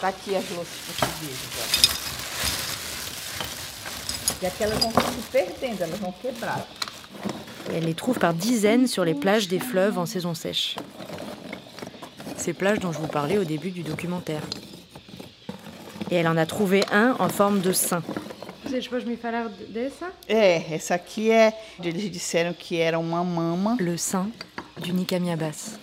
Tá 0.00 0.08
aqui 0.08 0.34
as 0.34 0.50
louças 0.50 0.80
portuguesas. 0.98 2.05
Elle 7.74 7.84
les 7.84 7.94
trouve 7.94 8.18
par 8.18 8.34
dizaines 8.34 8.86
sur 8.86 9.04
les 9.04 9.14
plages 9.14 9.48
des 9.48 9.58
fleuves 9.58 9.98
en 9.98 10.06
saison 10.06 10.34
sèche. 10.34 10.76
Ces 12.36 12.52
plages 12.52 12.78
dont 12.78 12.92
je 12.92 12.98
vous 12.98 13.06
parlais 13.06 13.38
au 13.38 13.44
début 13.44 13.70
du 13.70 13.82
documentaire. 13.82 14.42
Et 16.10 16.16
elle 16.16 16.28
en 16.28 16.36
a 16.36 16.46
trouvé 16.46 16.84
un 16.92 17.16
en 17.18 17.28
forme 17.28 17.60
de 17.60 17.72
sein. 17.72 18.02
Aqui. 20.90 21.30
Le 23.78 23.96
sein 23.96 24.28
du 24.80 24.92
Nicamiabas. 24.92 25.78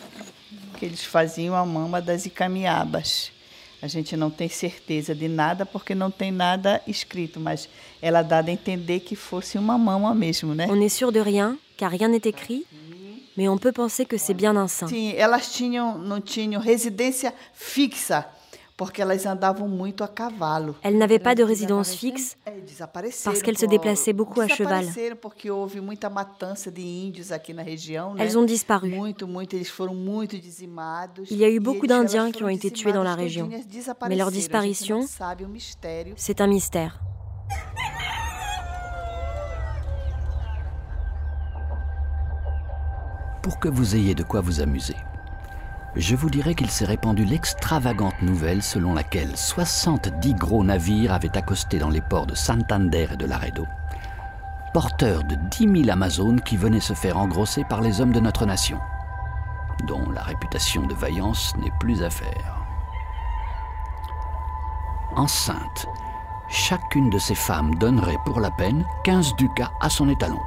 Que 0.80 0.86
eles 0.86 1.04
faziam 1.04 1.54
a 1.54 1.66
mama 1.66 2.02
das 2.02 2.26
Icamiabas. 2.26 3.32
A 3.84 3.88
gente 3.88 4.16
não 4.16 4.32
tem 4.32 4.48
certeza 4.48 5.14
de 5.14 5.28
nada 5.28 5.66
porque 5.66 5.94
não 5.94 6.10
tem 6.10 6.32
nada 6.32 6.82
escrito, 6.88 7.38
mas 7.38 7.68
ela 8.02 8.22
dá 8.22 8.40
a 8.40 8.50
entender 8.50 9.02
que 9.02 9.14
fosse 9.14 9.58
uma 9.58 9.78
mama 9.78 10.16
mesmo, 10.16 10.56
né? 10.56 10.68
On 10.70 10.82
est 10.82 10.88
sûr 10.88 11.12
de 11.12 11.20
rien, 11.20 11.58
car 11.76 11.92
rien 11.92 12.08
n'est 12.08 12.26
écrit, 12.26 12.66
mais 13.36 13.50
on 13.50 13.58
peut 13.58 13.74
penser 13.74 14.06
que 14.06 14.18
c'est 14.18 14.34
bien 14.34 14.56
un 14.56 14.70
sein. 14.70 14.88
Sim, 14.88 15.14
elas 15.18 15.52
tinham 15.52 15.98
não 15.98 16.22
tinham 16.22 16.62
residência 16.62 17.34
fixa. 17.54 18.26
Elles 20.84 20.98
n'avaient 20.98 21.20
pas 21.20 21.36
de 21.36 21.44
résidence 21.44 21.94
fixe 21.94 22.38
parce 23.24 23.42
qu'elles 23.42 23.58
se 23.58 23.66
déplaçaient 23.66 24.14
beaucoup 24.14 24.42
à 24.42 24.48
cheval. 24.48 24.86
Elles 28.18 28.38
ont 28.38 28.44
disparu. 28.44 28.96
Il 31.30 31.38
y 31.38 31.46
a 31.46 31.50
eu 31.50 31.60
beaucoup 31.60 31.88
d'Indiens 31.88 32.32
qui 32.32 32.44
ont 32.44 32.50
été 32.50 32.72
tués 32.72 32.94
dans 32.94 33.04
la 33.04 33.16
région, 33.16 33.50
mais 34.08 34.16
leur 34.16 34.32
disparition, 34.32 35.06
c'est 36.16 36.42
un 36.42 36.48
mystère. 36.48 37.00
Pour 43.44 43.60
que 43.60 43.68
vous 43.68 43.96
ayez 43.96 44.16
de 44.16 44.24
quoi 44.24 44.40
vous 44.40 44.62
amuser 44.62 44.96
je 45.96 46.16
vous 46.16 46.30
dirais 46.30 46.56
qu'il 46.56 46.70
s'est 46.70 46.86
répandu 46.86 47.24
l'extravagante 47.24 48.20
nouvelle 48.22 48.64
selon 48.64 48.94
laquelle 48.94 49.38
70 49.38 50.34
gros 50.34 50.64
navires 50.64 51.14
avaient 51.14 51.38
accosté 51.38 51.78
dans 51.78 51.90
les 51.90 52.02
ports 52.02 52.26
de 52.26 52.36
Santander 52.36 53.08
et 53.12 53.18
de 53.18 53.26
Laredo, 53.26 53.68
porteurs 54.74 55.24
de 55.24 55.36
10 55.36 55.84
000 55.84 55.90
Amazones 55.92 56.42
qui 56.42 56.58
venaient 56.58 56.80
se 56.80 56.94
faire 56.94 57.18
engrosser 57.18 57.64
par 57.64 57.82
les 57.82 58.02
hommes 58.02 58.12
de 58.12 58.20
notre 58.20 58.46
nation, 58.46 58.80
dont 59.88 60.10
la 60.10 60.24
réputation 60.24 60.88
de 60.88 60.96
vaillance 60.96 61.56
n'est 61.58 61.74
plus 61.80 62.02
à 62.02 62.10
faire. 62.10 62.58
Enceinte, 65.16 65.86
chacune 66.50 67.12
de 67.12 67.20
ces 67.20 67.36
femmes 67.36 67.76
donnerait 67.76 68.18
pour 68.26 68.40
la 68.40 68.50
peine 68.50 68.84
15 69.04 69.36
ducats 69.36 69.72
à 69.80 69.92
son 69.92 70.10
étalon. 70.10 70.40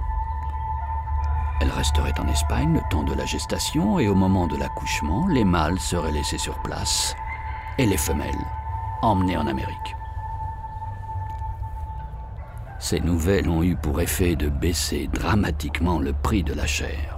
Elle 1.60 1.70
resterait 1.70 2.18
en 2.18 2.28
Espagne 2.28 2.74
le 2.74 2.80
temps 2.90 3.02
de 3.02 3.14
la 3.14 3.24
gestation 3.24 3.98
et 3.98 4.08
au 4.08 4.14
moment 4.14 4.46
de 4.46 4.56
l'accouchement, 4.56 5.26
les 5.28 5.44
mâles 5.44 5.80
seraient 5.80 6.12
laissés 6.12 6.38
sur 6.38 6.60
place 6.62 7.14
et 7.78 7.86
les 7.86 7.96
femelles 7.96 8.34
emmenées 9.02 9.36
en 9.36 9.46
Amérique. 9.46 9.96
Ces 12.78 13.00
nouvelles 13.00 13.48
ont 13.48 13.62
eu 13.62 13.74
pour 13.74 14.00
effet 14.00 14.36
de 14.36 14.48
baisser 14.48 15.08
dramatiquement 15.12 15.98
le 15.98 16.12
prix 16.12 16.42
de 16.42 16.52
la 16.52 16.66
chair. 16.66 17.16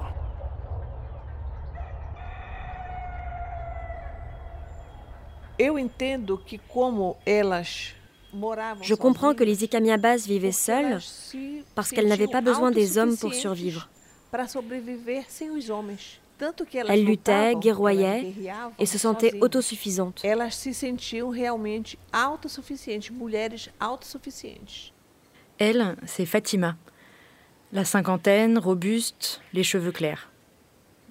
Je 8.83 8.95
comprends 8.95 9.35
que 9.35 9.43
les 9.43 9.65
Icamiabas 9.65 10.19
vivaient 10.27 10.53
seules 10.53 11.01
parce 11.75 11.91
qu'elles 11.91 12.07
n'avaient 12.07 12.29
pas 12.29 12.41
besoin 12.41 12.71
des 12.71 12.99
hommes 12.99 13.17
pour 13.17 13.35
survivre. 13.35 13.89
Elle 16.89 17.05
luttait, 17.05 17.55
guerroyait 17.57 18.33
et 18.79 18.87
se 18.87 18.99
sentait 18.99 19.39
autosuffisante. 19.41 20.21
Elle, 25.59 25.97
c'est 26.07 26.27
Fatima. 26.27 26.77
La 27.73 27.85
cinquantaine, 27.85 28.59
robuste, 28.59 29.41
les 29.53 29.65
cheveux 29.65 29.93
clairs. 29.93 30.31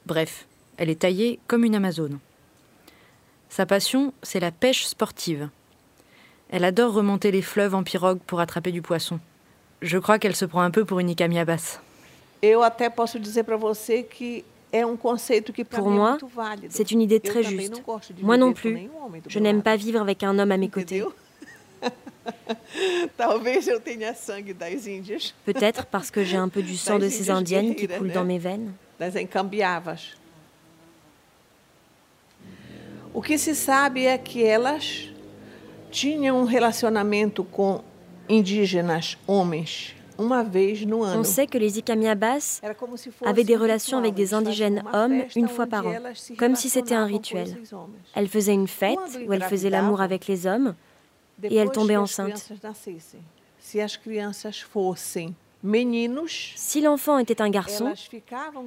Bref, 0.06 0.48
elle 0.78 0.90
est 0.90 1.02
taillée 1.02 1.40
comme 1.48 1.66
une 1.66 1.76
Amazone. 1.76 2.20
Sa 3.50 3.66
passion, 3.66 4.14
c'est 4.24 4.40
la 4.40 4.52
pêche 4.52 4.86
sportive. 4.86 5.50
Elle 6.50 6.64
adore 6.64 6.94
remonter 6.94 7.32
les 7.32 7.42
fleuves 7.42 7.76
en 7.76 7.84
pirogue 7.84 8.20
pour 8.26 8.40
attraper 8.40 8.72
du 8.72 8.82
poisson. 8.82 9.20
Je 9.82 9.98
crois 9.98 10.18
qu'elle 10.20 10.36
se 10.36 10.46
prend 10.46 10.62
un 10.62 10.72
peu 10.72 10.86
pour 10.86 11.00
une 11.00 11.10
Icamiabas. 12.44 13.16
Pour 15.70 15.90
moi, 15.90 16.18
c'est 16.70 16.92
une 16.92 17.02
idée 17.02 17.20
très 17.20 17.44
juste. 17.44 17.82
Moi 18.22 18.38
non 18.38 18.54
plus, 18.54 18.90
je 19.28 19.40
n'aime 19.40 19.62
pas 19.62 19.76
vivre 19.76 20.02
avec 20.02 20.24
un 20.24 20.38
homme 20.38 20.52
à 20.52 20.58
mes 20.58 20.70
côtés. 20.70 21.04
Peut-être 25.46 25.86
parce 25.86 26.12
que 26.12 26.24
j'ai 26.24 26.38
un 26.38 26.50
peu 26.50 26.62
du 26.62 26.76
sang 26.76 27.00
de 27.00 27.10
ces 27.10 27.30
indiennes 27.30 27.76
qui 27.76 27.88
coule 27.88 28.12
dans 28.12 28.26
mes 28.26 28.40
veines. 28.40 28.74
O 33.14 33.22
que 33.22 33.36
se 33.36 33.56
sabe 33.56 34.06
é 34.06 34.16
que 34.16 34.44
elas 34.44 35.10
tinham 35.90 36.40
um 36.40 36.44
relacionamento 36.44 37.44
com 37.44 37.84
indígenas 38.30 39.18
homens 39.26 39.96
On 40.20 41.24
sait 41.24 41.48
que 41.48 41.58
les 41.58 41.80
Ikamiabas 41.80 42.62
avaient 43.26 43.44
des 43.44 43.56
relations 43.56 43.98
avec 43.98 44.14
des 44.14 44.34
indigènes 44.34 44.84
hommes 44.94 45.24
une 45.36 45.48
fois 45.48 45.68
par 45.68 45.86
an, 45.86 45.96
comme 46.38 46.56
si 46.56 46.70
c'était 46.70 46.96
un 46.96 47.06
rituel. 47.06 47.58
Elles 48.16 48.28
faisaient 48.28 48.54
une 48.54 48.68
fête 48.68 48.98
où 49.28 49.34
elles 49.34 49.44
faisaient 49.44 49.70
l'amour 49.70 50.02
avec 50.02 50.28
les 50.28 50.48
hommes 50.48 50.74
et 51.44 51.56
elles 51.56 51.72
tombaient 51.72 51.98
enceintes. 51.98 52.52
Si 56.56 56.82
l'enfant 56.82 57.18
était 57.18 57.42
un 57.42 57.50
garçon, 57.50 57.94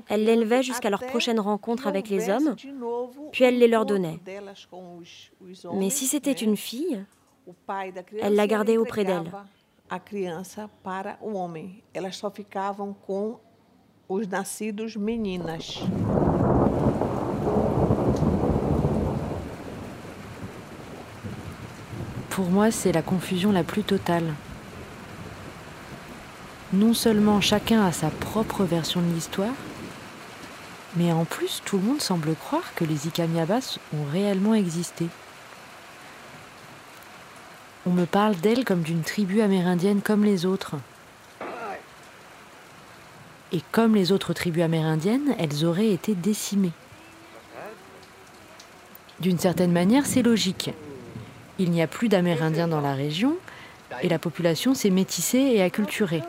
elles 0.09 0.25
l'élevaient 0.25 0.63
jusqu'à 0.63 0.91
leur 0.91 1.05
prochaine 1.07 1.41
rencontre 1.41 1.87
avec 1.87 2.09
les 2.09 2.29
hommes, 2.29 2.57
puis 3.33 3.45
elles 3.45 3.59
les 3.59 3.69
leur 3.69 3.87
donnaient. 3.87 4.19
Mais 5.75 5.91
si 5.91 6.07
c'était 6.07 6.33
une 6.33 6.57
fille, 6.57 7.05
elle 8.21 8.35
la 8.35 8.47
gardait 8.47 8.77
auprès 8.77 9.05
d'elle. 9.05 9.31
A 9.91 9.99
criança 9.99 10.71
para 10.85 11.19
o 11.21 11.35
homem. 11.35 11.83
Elas 11.93 12.17
só 12.17 12.31
ficavam 12.31 12.95
com 12.95 13.41
os 14.09 14.29
nascidos 14.29 14.95
meninas. 14.95 15.81
Pour 22.31 22.49
moi, 22.49 22.71
c'est 22.71 22.93
la 22.93 23.03
confusion 23.03 23.51
la 23.51 23.65
plus 23.65 23.83
totale. 23.83 24.33
Non 26.73 26.95
seulement 26.95 27.41
chacun 27.41 27.85
a 27.85 27.91
sa 27.91 28.11
propre 28.11 28.63
version 28.63 29.03
de 29.03 29.13
l'histoire, 29.13 29.55
mais 30.95 31.13
en 31.13 31.25
plus 31.25 31.61
tout 31.65 31.79
le 31.79 31.83
monde 31.83 32.01
semble 32.01 32.37
croire 32.37 32.75
que 32.77 32.85
les 32.85 33.09
Ikamiabas 33.09 33.79
ont 33.93 34.05
réellement 34.05 34.55
existé. 34.55 35.09
On 37.87 37.91
me 37.91 38.05
parle 38.05 38.37
d'elle 38.37 38.65
comme 38.65 38.83
d'une 38.83 39.03
tribu 39.03 39.41
amérindienne 39.41 40.03
comme 40.03 40.25
les 40.25 40.45
autres. 40.45 40.77
Et 43.53 43.63
comme 43.73 43.95
les 43.95 44.13
autres 44.13 44.35
tribus 44.35 44.63
amérindiennes, 44.63 45.35
elles 45.39 45.65
auraient 45.65 45.91
été 45.91 46.15
décimées. 46.15 46.73
D'une 49.21 49.39
certaine 49.39 49.73
manière, 49.73 50.07
c'est 50.07 50.23
logique. 50.23 50.71
Il 51.59 51.71
n'y 51.71 51.83
a 51.83 51.87
plus 51.87 52.09
d'Amérindiens 52.09 52.69
dans 52.69 52.81
la 52.81 52.95
région 52.95 53.37
et 54.03 54.09
la 54.09 54.19
population 54.19 54.75
s'est 54.75 54.91
métissée 54.91 55.39
et 55.39 55.63
acculturée. 55.63 56.23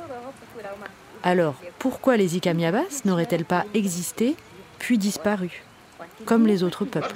Alors, 1.24 1.56
pourquoi 1.80 2.18
les 2.18 2.38
Ikamiabas 2.38 3.02
n'auraient-elles 3.06 3.46
pas 3.46 3.66
existé 3.74 4.36
puis 4.80 4.98
disparu, 4.98 5.64
comme 6.26 6.48
les 6.48 6.64
autres 6.64 6.86
peuples? 6.86 7.14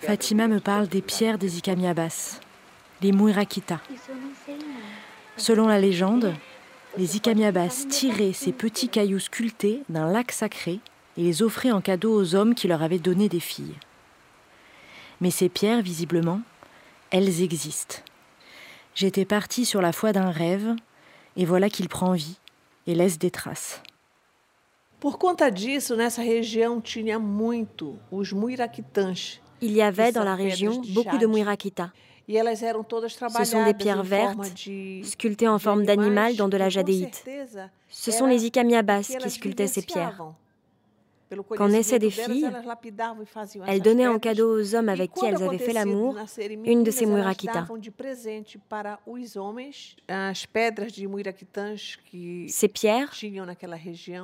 Fatima 0.00 0.48
me 0.48 0.60
parle 0.60 0.88
des 0.88 1.02
pierres 1.02 1.38
des 1.38 1.58
Ikamiabas, 1.58 2.40
les 3.02 3.12
Muirakita. 3.12 3.80
Selon 5.36 5.66
la 5.66 5.78
légende, 5.78 6.34
les 6.96 7.16
Ikamiabas 7.16 7.86
tiraient 7.88 8.32
ces 8.32 8.52
petits 8.52 8.88
cailloux 8.88 9.18
sculptés 9.18 9.82
d'un 9.88 10.10
lac 10.10 10.32
sacré 10.32 10.80
et 11.18 11.22
les 11.22 11.42
offraient 11.42 11.72
en 11.72 11.80
cadeau 11.80 12.14
aux 12.14 12.34
hommes 12.34 12.54
qui 12.54 12.68
leur 12.68 12.82
avaient 12.82 12.98
donné 12.98 13.28
des 13.28 13.40
filles. 13.40 13.74
Mais 15.20 15.30
ces 15.30 15.48
pierres, 15.48 15.82
visiblement, 15.82 16.40
elles 17.10 17.42
existent. 17.42 17.96
J'étais 18.94 19.24
partie 19.24 19.64
sur 19.64 19.82
la 19.82 19.92
foi 19.92 20.12
d'un 20.12 20.30
rêve, 20.30 20.74
et 21.36 21.44
voilà 21.44 21.68
qu'il 21.68 21.88
prend 21.88 22.12
vie 22.12 22.38
et 22.86 22.94
laisse 22.94 23.18
des 23.18 23.30
traces. 23.30 23.82
Por 24.98 25.18
conta 25.18 25.50
disso, 25.50 25.94
nessa 25.94 26.22
região 26.22 26.80
tinha 26.80 27.18
muito 27.18 27.98
os 28.10 28.32
muiraquitãs. 28.32 29.40
Il 29.60 29.72
y 29.72 29.82
avait 29.82 30.12
dans 30.12 30.24
la 30.24 30.34
région 30.34 30.82
beaucoup 30.94 31.18
de 31.18 31.26
muiraquita. 31.26 31.92
Ce 32.28 33.44
sont 33.44 33.64
des 33.64 33.74
pierres 33.74 34.02
vertes, 34.02 34.52
sculptées 35.04 35.48
en 35.48 35.58
forme 35.58 35.84
d'animal 35.84 36.34
dans 36.34 36.48
de 36.48 36.56
la 36.56 36.68
jadéite. 36.68 37.24
Ce 37.88 38.10
sont 38.10 38.26
les 38.26 38.46
Ikamiabas 38.46 39.02
qui 39.20 39.30
sculptaient 39.30 39.68
ces 39.68 39.82
pierres. 39.82 40.20
Quand 41.56 41.68
naissaient 41.68 41.98
des 41.98 42.10
filles, 42.10 42.48
elles 43.66 43.82
donnaient 43.82 44.06
en 44.06 44.18
cadeau 44.18 44.60
aux 44.60 44.74
hommes 44.74 44.88
avec 44.88 45.12
qui 45.12 45.24
elles 45.24 45.42
avaient 45.42 45.58
fait 45.58 45.72
l'amour 45.72 46.16
une 46.64 46.84
de 46.84 46.90
ces 46.90 47.06
muirakita. 47.06 47.66
Ces 52.48 52.68
pierres, 52.68 53.12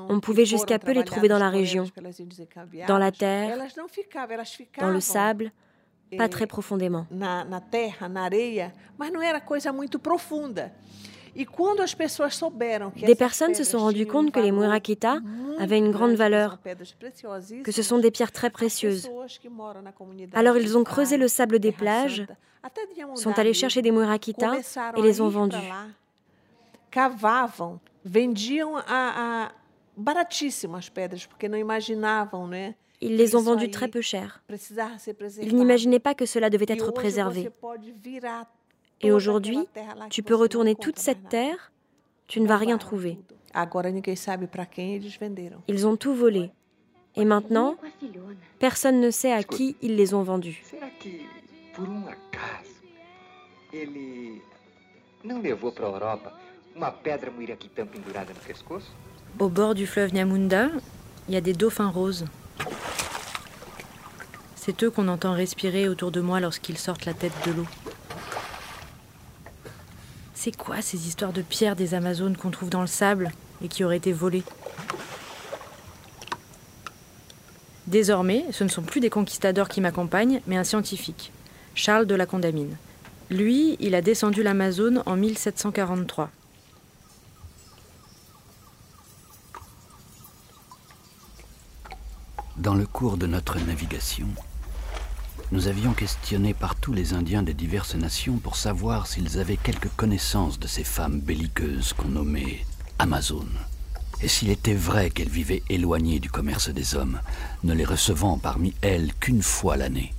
on 0.08 0.20
pouvait 0.20 0.44
jusqu'à 0.44 0.78
peu 0.78 0.92
les 0.92 1.04
trouver 1.04 1.28
dans 1.28 1.38
la 1.38 1.50
région, 1.50 1.86
dans 2.86 2.98
la 2.98 3.10
terre, 3.10 3.58
dans 4.78 4.90
le 4.90 5.00
sable, 5.00 5.52
pas 6.16 6.28
très 6.28 6.46
profondément. 6.46 7.06
Des 11.34 13.14
personnes 13.14 13.54
se 13.54 13.64
sont 13.64 13.78
rendues 13.78 14.06
compte 14.06 14.32
que 14.32 14.40
les 14.40 14.52
Murakita 14.52 15.18
avaient 15.58 15.78
une 15.78 15.90
grande 15.90 16.14
valeur, 16.14 16.58
que 17.64 17.72
ce 17.72 17.82
sont 17.82 17.98
des 17.98 18.10
pierres 18.10 18.32
très 18.32 18.50
précieuses. 18.50 19.08
Alors 20.34 20.56
ils 20.56 20.76
ont 20.76 20.84
creusé 20.84 21.16
le 21.16 21.28
sable 21.28 21.58
des 21.58 21.72
plages, 21.72 22.26
sont 23.14 23.38
allés 23.38 23.54
chercher 23.54 23.82
des 23.82 23.90
Murakita 23.90 24.56
et 24.96 25.02
les 25.02 25.20
ont 25.20 25.28
vendus. 25.28 25.56
Ils 33.00 33.16
les 33.16 33.34
ont 33.34 33.40
vendus 33.40 33.70
très 33.70 33.88
peu 33.88 34.00
cher. 34.00 34.42
Ils 35.40 35.56
n'imaginaient 35.56 35.98
pas 35.98 36.14
que 36.14 36.26
cela 36.26 36.50
devait 36.50 36.66
être 36.68 36.92
préservé. 36.92 37.50
Et 39.02 39.10
aujourd'hui, 39.10 39.58
tu 40.10 40.22
peux 40.22 40.34
retourner 40.34 40.74
toute 40.74 40.98
cette 40.98 41.28
terre, 41.28 41.72
tu 42.28 42.40
ne 42.40 42.46
vas 42.46 42.56
rien 42.56 42.78
trouver. 42.78 43.18
Ils 45.68 45.86
ont 45.86 45.96
tout 45.96 46.14
volé. 46.14 46.50
Et 47.16 47.24
maintenant, 47.24 47.76
personne 48.58 49.00
ne 49.00 49.10
sait 49.10 49.32
à 49.32 49.42
qui 49.42 49.76
ils 49.82 49.96
les 49.96 50.14
ont 50.14 50.22
vendus. 50.22 50.62
Au 59.38 59.48
bord 59.48 59.74
du 59.74 59.86
fleuve 59.86 60.14
Nyamunda, 60.14 60.68
il 61.28 61.34
y 61.34 61.36
a 61.36 61.40
des 61.40 61.52
dauphins 61.52 61.90
roses. 61.90 62.24
C'est 64.54 64.82
eux 64.84 64.90
qu'on 64.90 65.08
entend 65.08 65.32
respirer 65.32 65.88
autour 65.88 66.12
de 66.12 66.20
moi 66.20 66.40
lorsqu'ils 66.40 66.78
sortent 66.78 67.04
la 67.04 67.14
tête 67.14 67.32
de 67.46 67.52
l'eau. 67.52 67.66
C'est 70.44 70.56
quoi 70.56 70.82
ces 70.82 71.06
histoires 71.06 71.32
de 71.32 71.40
pierres 71.40 71.76
des 71.76 71.94
Amazones 71.94 72.36
qu'on 72.36 72.50
trouve 72.50 72.68
dans 72.68 72.80
le 72.80 72.88
sable 72.88 73.30
et 73.62 73.68
qui 73.68 73.84
auraient 73.84 73.98
été 73.98 74.12
volées? 74.12 74.42
Désormais, 77.86 78.46
ce 78.50 78.64
ne 78.64 78.68
sont 78.68 78.82
plus 78.82 78.98
des 78.98 79.08
conquistadors 79.08 79.68
qui 79.68 79.80
m'accompagnent, 79.80 80.40
mais 80.48 80.56
un 80.56 80.64
scientifique, 80.64 81.30
Charles 81.76 82.06
de 82.06 82.16
la 82.16 82.26
Condamine. 82.26 82.76
Lui, 83.30 83.76
il 83.78 83.94
a 83.94 84.02
descendu 84.02 84.42
l'Amazone 84.42 85.04
en 85.06 85.14
1743. 85.14 86.28
Dans 92.56 92.74
le 92.74 92.86
cours 92.86 93.16
de 93.16 93.28
notre 93.28 93.60
navigation, 93.60 94.26
nous 95.52 95.68
avions 95.68 95.92
questionné 95.92 96.54
partout 96.54 96.94
les 96.94 97.12
Indiens 97.12 97.42
des 97.42 97.52
diverses 97.52 97.94
nations 97.94 98.38
pour 98.38 98.56
savoir 98.56 99.06
s'ils 99.06 99.38
avaient 99.38 99.58
quelque 99.58 99.88
connaissance 99.88 100.58
de 100.58 100.66
ces 100.66 100.82
femmes 100.82 101.20
belliqueuses 101.20 101.92
qu'on 101.92 102.08
nommait 102.08 102.64
Amazones, 102.98 103.58
et 104.22 104.28
s'il 104.28 104.48
était 104.48 104.74
vrai 104.74 105.10
qu'elles 105.10 105.28
vivaient 105.28 105.62
éloignées 105.68 106.20
du 106.20 106.30
commerce 106.30 106.70
des 106.70 106.94
hommes, 106.94 107.20
ne 107.64 107.74
les 107.74 107.84
recevant 107.84 108.38
parmi 108.38 108.72
elles 108.80 109.12
qu'une 109.12 109.42
fois 109.42 109.76
l'année. 109.76 110.14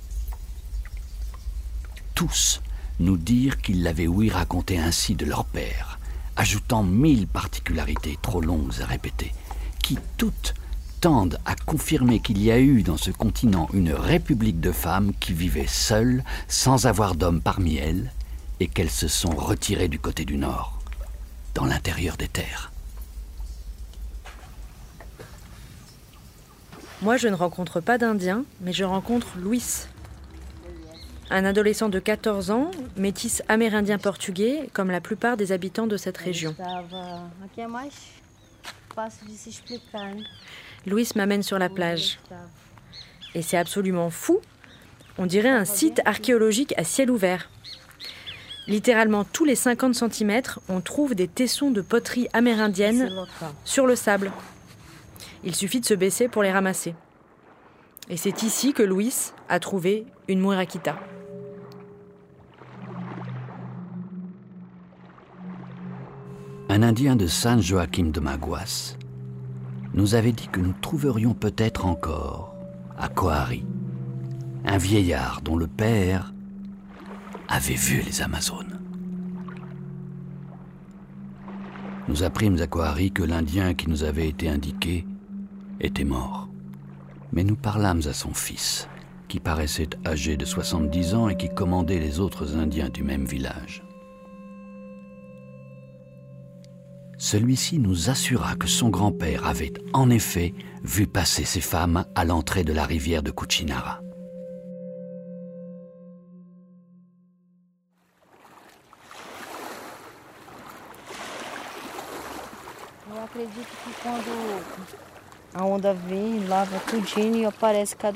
Tous 2.14 2.62
nous 3.00 3.16
dirent 3.16 3.60
qu'ils 3.60 3.82
l'avaient 3.82 4.06
ouï 4.06 4.30
raconter 4.30 4.78
ainsi 4.78 5.16
de 5.16 5.26
leur 5.26 5.46
père, 5.46 5.98
ajoutant 6.36 6.84
mille 6.84 7.26
particularités 7.26 8.20
trop 8.22 8.40
longues 8.40 8.80
à 8.80 8.86
répéter, 8.86 9.34
qui 9.82 9.98
toutes 10.16 10.54
tendent 11.04 11.38
à 11.44 11.54
confirmer 11.54 12.18
qu'il 12.18 12.42
y 12.42 12.50
a 12.50 12.58
eu 12.58 12.82
dans 12.82 12.96
ce 12.96 13.10
continent 13.10 13.68
une 13.74 13.92
république 13.92 14.58
de 14.58 14.72
femmes 14.72 15.12
qui 15.20 15.34
vivaient 15.34 15.66
seules, 15.66 16.24
sans 16.48 16.86
avoir 16.86 17.14
d'hommes 17.14 17.42
parmi 17.42 17.76
elles, 17.76 18.10
et 18.58 18.68
qu'elles 18.68 18.88
se 18.88 19.06
sont 19.06 19.36
retirées 19.36 19.88
du 19.88 19.98
côté 19.98 20.24
du 20.24 20.38
nord, 20.38 20.78
dans 21.54 21.66
l'intérieur 21.66 22.16
des 22.16 22.28
terres. 22.28 22.72
Moi, 27.02 27.18
je 27.18 27.28
ne 27.28 27.34
rencontre 27.34 27.80
pas 27.80 27.98
d'Indiens, 27.98 28.46
mais 28.62 28.72
je 28.72 28.84
rencontre 28.84 29.36
Luis. 29.36 29.88
Un 31.28 31.44
adolescent 31.44 31.90
de 31.90 31.98
14 31.98 32.50
ans, 32.50 32.70
métis 32.96 33.42
amérindien-portugais, 33.48 34.70
comme 34.72 34.90
la 34.90 35.02
plupart 35.02 35.36
des 35.36 35.52
habitants 35.52 35.86
de 35.86 35.98
cette 35.98 36.16
région. 36.16 36.54
Louis 40.86 41.08
m'amène 41.14 41.42
sur 41.42 41.58
la 41.58 41.68
plage. 41.68 42.18
Et 43.34 43.42
c'est 43.42 43.56
absolument 43.56 44.10
fou. 44.10 44.40
On 45.18 45.26
dirait 45.26 45.48
un 45.48 45.64
site 45.64 46.00
archéologique 46.04 46.74
à 46.76 46.84
ciel 46.84 47.10
ouvert. 47.10 47.48
Littéralement 48.66 49.24
tous 49.24 49.44
les 49.44 49.54
50 49.54 49.94
cm, 49.94 50.42
on 50.68 50.80
trouve 50.80 51.14
des 51.14 51.28
tessons 51.28 51.70
de 51.70 51.80
poterie 51.80 52.28
amérindienne 52.32 53.10
sur 53.64 53.86
le 53.86 53.96
sable. 53.96 54.32
Il 55.42 55.54
suffit 55.54 55.80
de 55.80 55.86
se 55.86 55.94
baisser 55.94 56.28
pour 56.28 56.42
les 56.42 56.52
ramasser. 56.52 56.94
Et 58.08 58.16
c'est 58.16 58.42
ici 58.42 58.72
que 58.72 58.82
Louis 58.82 59.14
a 59.48 59.60
trouvé 59.60 60.06
une 60.28 60.40
Murakita. 60.40 60.98
Un 66.68 66.82
Indien 66.82 67.16
de 67.16 67.26
San 67.26 67.62
Joaquim 67.62 68.10
de 68.10 68.20
Maguas 68.20 68.96
nous 69.94 70.14
avait 70.14 70.32
dit 70.32 70.48
que 70.48 70.60
nous 70.60 70.74
trouverions 70.80 71.34
peut-être 71.34 71.86
encore 71.86 72.54
à 72.98 73.08
Coari 73.08 73.64
un 74.64 74.78
vieillard 74.78 75.40
dont 75.42 75.56
le 75.56 75.66
père 75.66 76.32
avait 77.48 77.74
vu 77.74 78.00
les 78.00 78.22
Amazones. 78.22 78.80
Nous 82.08 82.22
apprîmes 82.22 82.60
à 82.60 82.66
Coari 82.66 83.12
que 83.12 83.22
l'Indien 83.22 83.74
qui 83.74 83.88
nous 83.88 84.04
avait 84.04 84.28
été 84.28 84.48
indiqué 84.48 85.06
était 85.80 86.04
mort. 86.04 86.48
Mais 87.32 87.44
nous 87.44 87.56
parlâmes 87.56 88.02
à 88.06 88.12
son 88.12 88.32
fils, 88.32 88.88
qui 89.28 89.40
paraissait 89.40 89.90
âgé 90.06 90.36
de 90.36 90.44
70 90.44 91.14
ans 91.14 91.28
et 91.28 91.36
qui 91.36 91.48
commandait 91.48 91.98
les 91.98 92.20
autres 92.20 92.56
Indiens 92.56 92.88
du 92.88 93.02
même 93.02 93.24
village. 93.24 93.83
Celui-ci 97.18 97.78
nous 97.78 98.10
assura 98.10 98.56
que 98.56 98.66
son 98.66 98.88
grand-père 98.88 99.46
avait 99.46 99.72
en 99.92 100.10
effet 100.10 100.52
vu 100.82 101.06
passer 101.06 101.44
ces 101.44 101.60
femmes 101.60 102.04
à 102.14 102.24
l'entrée 102.24 102.64
de 102.64 102.72
la 102.72 102.84
rivière 102.84 103.22
de 103.22 103.30
Cuchinara. 103.30 104.00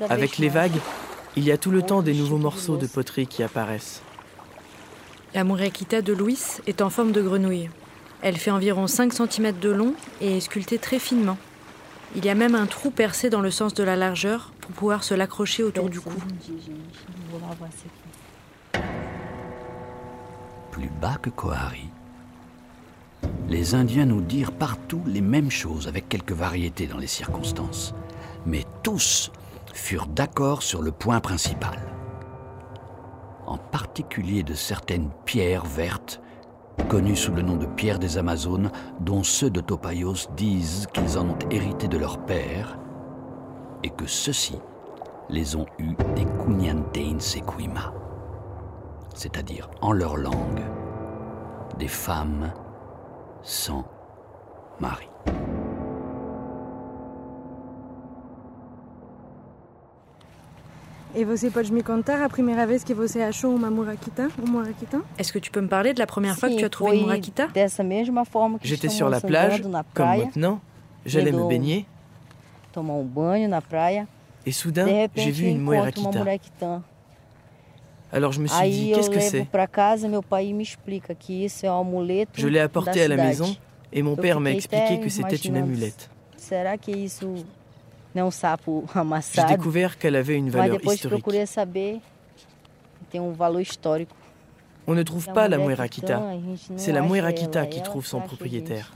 Avec 0.09 0.37
les 0.37 0.49
vagues, 0.49 0.79
il 1.35 1.43
y 1.43 1.51
a 1.51 1.57
tout 1.57 1.71
le 1.71 1.81
temps 1.81 2.01
des 2.01 2.13
nouveaux 2.13 2.37
morceaux 2.37 2.77
de 2.77 2.87
poterie 2.87 3.27
qui 3.27 3.43
apparaissent. 3.43 4.01
La 5.33 5.43
Murakita 5.43 6.01
de 6.01 6.13
Louis 6.13 6.39
est 6.67 6.81
en 6.81 6.89
forme 6.89 7.11
de 7.11 7.21
grenouille. 7.21 7.69
Elle 8.21 8.37
fait 8.37 8.51
environ 8.51 8.87
5 8.87 9.13
cm 9.13 9.59
de 9.59 9.69
long 9.69 9.93
et 10.19 10.37
est 10.37 10.41
sculptée 10.41 10.77
très 10.77 10.99
finement. 10.99 11.37
Il 12.15 12.25
y 12.25 12.29
a 12.29 12.35
même 12.35 12.55
un 12.55 12.65
trou 12.65 12.91
percé 12.91 13.29
dans 13.29 13.41
le 13.41 13.51
sens 13.51 13.73
de 13.73 13.83
la 13.83 13.95
largeur 13.95 14.51
pour 14.59 14.71
pouvoir 14.71 15.03
se 15.03 15.13
l'accrocher 15.13 15.63
autour 15.63 15.89
du 15.89 16.01
cou. 16.01 16.11
Plus 20.71 20.89
bas 21.01 21.17
que 21.21 21.29
Kohari, 21.29 21.89
les 23.47 23.75
Indiens 23.75 24.05
nous 24.05 24.21
dirent 24.21 24.51
partout 24.51 25.01
les 25.05 25.21
mêmes 25.21 25.51
choses 25.51 25.87
avec 25.87 26.09
quelques 26.09 26.31
variétés 26.31 26.87
dans 26.87 26.97
les 26.97 27.07
circonstances. 27.07 27.93
Mais 28.45 28.65
tous 28.83 29.31
furent 29.73 30.07
d'accord 30.07 30.63
sur 30.63 30.81
le 30.81 30.91
point 30.91 31.19
principal. 31.19 31.79
En 33.45 33.57
particulier 33.57 34.43
de 34.43 34.53
certaines 34.53 35.09
pierres 35.25 35.65
vertes 35.65 36.21
connus 36.87 37.15
sous 37.15 37.33
le 37.33 37.41
nom 37.41 37.55
de 37.55 37.65
pierres 37.65 37.99
des 37.99 38.17
Amazones, 38.17 38.71
dont 38.99 39.23
ceux 39.23 39.49
de 39.49 39.61
Topayos 39.61 40.29
disent 40.35 40.87
qu'ils 40.93 41.17
en 41.17 41.29
ont 41.29 41.37
hérité 41.51 41.87
de 41.87 41.97
leur 41.97 42.19
père, 42.25 42.77
et 43.83 43.89
que 43.89 44.05
ceux-ci 44.05 44.59
les 45.29 45.55
ont 45.55 45.65
eus 45.77 45.95
des 46.15 46.25
Kunyantein 46.43 47.19
Sequima, 47.19 47.93
c'est-à-dire 49.13 49.69
en 49.81 49.91
leur 49.91 50.17
langue, 50.17 50.63
des 51.77 51.87
femmes 51.87 52.51
sans 53.43 53.85
mari. 54.79 55.07
Et 61.15 61.25
você 61.25 61.49
pode 61.49 61.71
me 61.71 61.81
contar 61.81 62.21
a 62.23 62.29
primeira 62.29 62.67
vez 62.67 62.83
que 62.83 62.93
você 62.93 63.21
achou 63.21 63.55
uma 63.55 63.71
murakita, 63.71 64.29
um 64.41 64.47
murakita? 64.47 65.01
Est-ce 65.17 65.33
que 65.33 65.39
tu 65.39 65.49
peux 65.49 65.61
me 65.61 65.67
parler 65.67 65.93
de 65.93 65.99
la 65.99 66.05
première 66.05 66.37
fois 66.37 66.49
que 66.49 66.55
tu 66.55 66.63
as 66.65 66.69
trouvé 66.69 66.97
une 66.97 67.05
murakita 67.05 67.47
J'étais 68.61 68.89
sur 68.89 69.09
la 69.09 69.19
plage, 69.19 69.61
comme 69.93 70.05
maintenant. 70.05 70.59
J'allais 71.05 71.31
me 71.31 71.47
baigner. 71.47 71.87
Et 74.45 74.51
soudain, 74.51 75.07
j'ai 75.15 75.31
vu 75.31 75.47
une 75.47 75.61
murakita. 75.61 76.23
Alors 78.11 78.31
je 78.31 78.41
me 78.41 78.47
suis 78.47 78.69
dit, 78.69 78.91
qu'est-ce 78.93 79.09
que 79.09 79.19
c'est? 79.19 79.47
Je 82.35 82.47
l'ai 82.47 82.59
apporté 82.59 83.01
à 83.01 83.07
la 83.07 83.15
maison 83.15 83.55
et 83.91 84.03
mon 84.03 84.15
père 84.15 84.39
m'a 84.39 84.51
expliqué 84.51 84.99
que 84.99 85.09
c'était 85.09 85.35
une 85.35 85.57
amulette. 85.57 86.09
J'ai 88.15 89.45
découvert 89.45 89.97
qu'elle 89.97 90.15
avait 90.15 90.35
une 90.35 90.49
valeur 90.49 90.83
historique. 90.83 91.25
Um 91.27 91.99
On 94.87 94.95
ne 94.95 95.03
trouve 95.03 95.27
pas 95.33 95.47
la 95.47 95.57
Muerakita. 95.57 96.23
C'est 96.75 96.91
la 96.91 97.01
Muerakita 97.01 97.67
qui 97.67 97.83
trouve 97.83 98.05
son 98.05 98.21
propriétaire. 98.21 98.93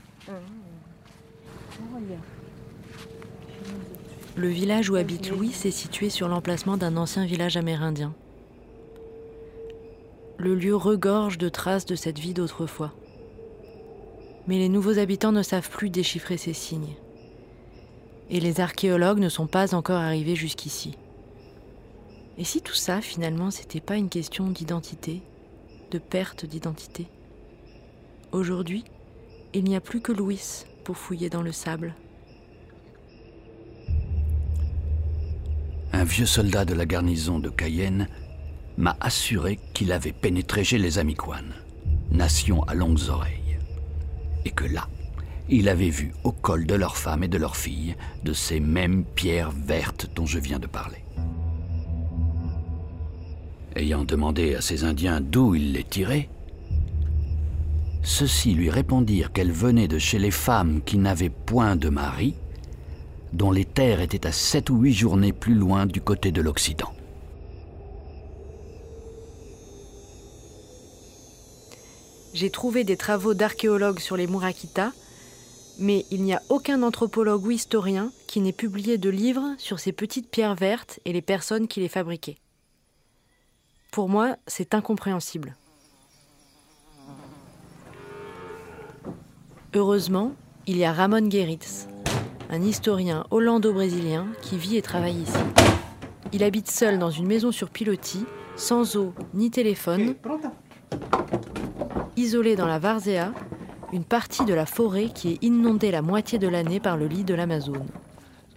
Le 4.36 4.48
village 4.48 4.90
où 4.90 4.96
habite 4.96 5.30
Louis 5.30 5.54
est 5.64 5.70
situé 5.70 6.10
sur 6.10 6.26
l'emplacement 6.26 6.76
d'un 6.76 6.96
ancien 6.96 7.24
village 7.24 7.56
amérindien. 7.56 8.12
Le 10.38 10.56
lieu 10.56 10.74
regorge 10.74 11.38
de 11.38 11.48
traces 11.48 11.86
de 11.86 11.94
cette 11.94 12.18
vie 12.18 12.34
d'autrefois. 12.34 12.92
Mais 14.48 14.58
les 14.58 14.68
nouveaux 14.68 14.98
habitants 14.98 15.30
ne 15.30 15.42
savent 15.42 15.70
plus 15.70 15.88
déchiffrer 15.88 16.36
ces 16.36 16.52
signes 16.52 16.96
et 18.30 18.40
les 18.40 18.60
archéologues 18.60 19.18
ne 19.18 19.28
sont 19.28 19.46
pas 19.46 19.74
encore 19.74 20.00
arrivés 20.00 20.36
jusqu'ici. 20.36 20.96
Et 22.38 22.44
si 22.44 22.60
tout 22.60 22.74
ça, 22.74 23.00
finalement, 23.00 23.50
c'était 23.50 23.80
pas 23.80 23.96
une 23.96 24.08
question 24.08 24.50
d'identité, 24.50 25.22
de 25.90 25.98
perte 25.98 26.46
d'identité? 26.46 27.06
Aujourd'hui, 28.32 28.84
il 29.52 29.64
n'y 29.64 29.76
a 29.76 29.80
plus 29.80 30.00
que 30.00 30.12
Louis 30.12 30.64
pour 30.82 30.96
fouiller 30.96 31.30
dans 31.30 31.42
le 31.42 31.52
sable. 31.52 31.94
Un 35.92 36.02
vieux 36.02 36.26
soldat 36.26 36.64
de 36.64 36.74
la 36.74 36.86
garnison 36.86 37.38
de 37.38 37.50
Cayenne 37.50 38.08
m'a 38.76 38.96
assuré 39.00 39.60
qu'il 39.72 39.92
avait 39.92 40.12
pénétré 40.12 40.64
chez 40.64 40.78
les 40.78 40.98
Amiquanes, 40.98 41.54
nation 42.10 42.64
à 42.64 42.74
longues 42.74 43.08
oreilles, 43.08 43.58
et 44.44 44.50
que 44.50 44.64
là, 44.64 44.88
il 45.48 45.68
avait 45.68 45.90
vu 45.90 46.12
au 46.24 46.32
col 46.32 46.66
de 46.66 46.74
leurs 46.74 46.96
femmes 46.96 47.24
et 47.24 47.28
de 47.28 47.38
leurs 47.38 47.56
filles 47.56 47.96
de 48.24 48.32
ces 48.32 48.60
mêmes 48.60 49.04
pierres 49.04 49.50
vertes 49.50 50.08
dont 50.14 50.26
je 50.26 50.38
viens 50.38 50.58
de 50.58 50.66
parler. 50.66 51.04
Ayant 53.76 54.04
demandé 54.04 54.54
à 54.54 54.60
ces 54.60 54.84
Indiens 54.84 55.20
d'où 55.20 55.54
ils 55.54 55.72
les 55.72 55.84
tiraient, 55.84 56.28
ceux-ci 58.02 58.54
lui 58.54 58.70
répondirent 58.70 59.32
qu'elles 59.32 59.52
venaient 59.52 59.88
de 59.88 59.98
chez 59.98 60.18
les 60.18 60.30
femmes 60.30 60.80
qui 60.84 60.98
n'avaient 60.98 61.30
point 61.30 61.74
de 61.74 61.88
mari, 61.88 62.34
dont 63.32 63.50
les 63.50 63.64
terres 63.64 64.00
étaient 64.00 64.26
à 64.26 64.32
sept 64.32 64.70
ou 64.70 64.76
huit 64.76 64.92
journées 64.92 65.32
plus 65.32 65.54
loin 65.54 65.86
du 65.86 66.00
côté 66.00 66.30
de 66.30 66.40
l'Occident. 66.40 66.92
J'ai 72.32 72.50
trouvé 72.50 72.84
des 72.84 72.96
travaux 72.96 73.32
d'archéologues 73.32 74.00
sur 74.00 74.16
les 74.16 74.26
Murakita 74.26 74.92
mais 75.78 76.04
il 76.10 76.22
n'y 76.22 76.34
a 76.34 76.42
aucun 76.48 76.82
anthropologue 76.82 77.44
ou 77.46 77.50
historien 77.50 78.12
qui 78.26 78.40
n'ait 78.40 78.52
publié 78.52 78.98
de 78.98 79.10
livre 79.10 79.54
sur 79.58 79.78
ces 79.78 79.92
petites 79.92 80.30
pierres 80.30 80.54
vertes 80.54 81.00
et 81.04 81.12
les 81.12 81.22
personnes 81.22 81.68
qui 81.68 81.80
les 81.80 81.88
fabriquaient. 81.88 82.36
Pour 83.90 84.08
moi, 84.08 84.36
c'est 84.46 84.74
incompréhensible. 84.74 85.56
Heureusement, 89.74 90.34
il 90.66 90.76
y 90.76 90.84
a 90.84 90.92
Ramon 90.92 91.28
Gueritz, 91.28 91.88
un 92.50 92.62
historien 92.62 93.26
hollando-brésilien 93.30 94.26
qui 94.40 94.56
vit 94.56 94.76
et 94.76 94.82
travaille 94.82 95.22
ici. 95.22 95.38
Il 96.32 96.42
habite 96.42 96.70
seul 96.70 96.98
dans 96.98 97.10
une 97.10 97.26
maison 97.26 97.52
sur 97.52 97.70
pilotis, 97.70 98.24
sans 98.56 98.96
eau 98.96 99.14
ni 99.34 99.50
téléphone, 99.50 100.14
isolé 102.16 102.56
dans 102.56 102.66
la 102.66 102.78
Várzea, 102.78 103.32
une 103.94 104.04
partie 104.04 104.44
de 104.44 104.52
la 104.52 104.66
forêt 104.66 105.08
qui 105.08 105.34
est 105.34 105.38
inondée 105.42 105.92
la 105.92 106.02
moitié 106.02 106.38
de 106.40 106.48
l'année 106.48 106.80
par 106.80 106.96
le 106.96 107.06
lit 107.06 107.24
de 107.24 107.32
l'Amazone. 107.32 107.86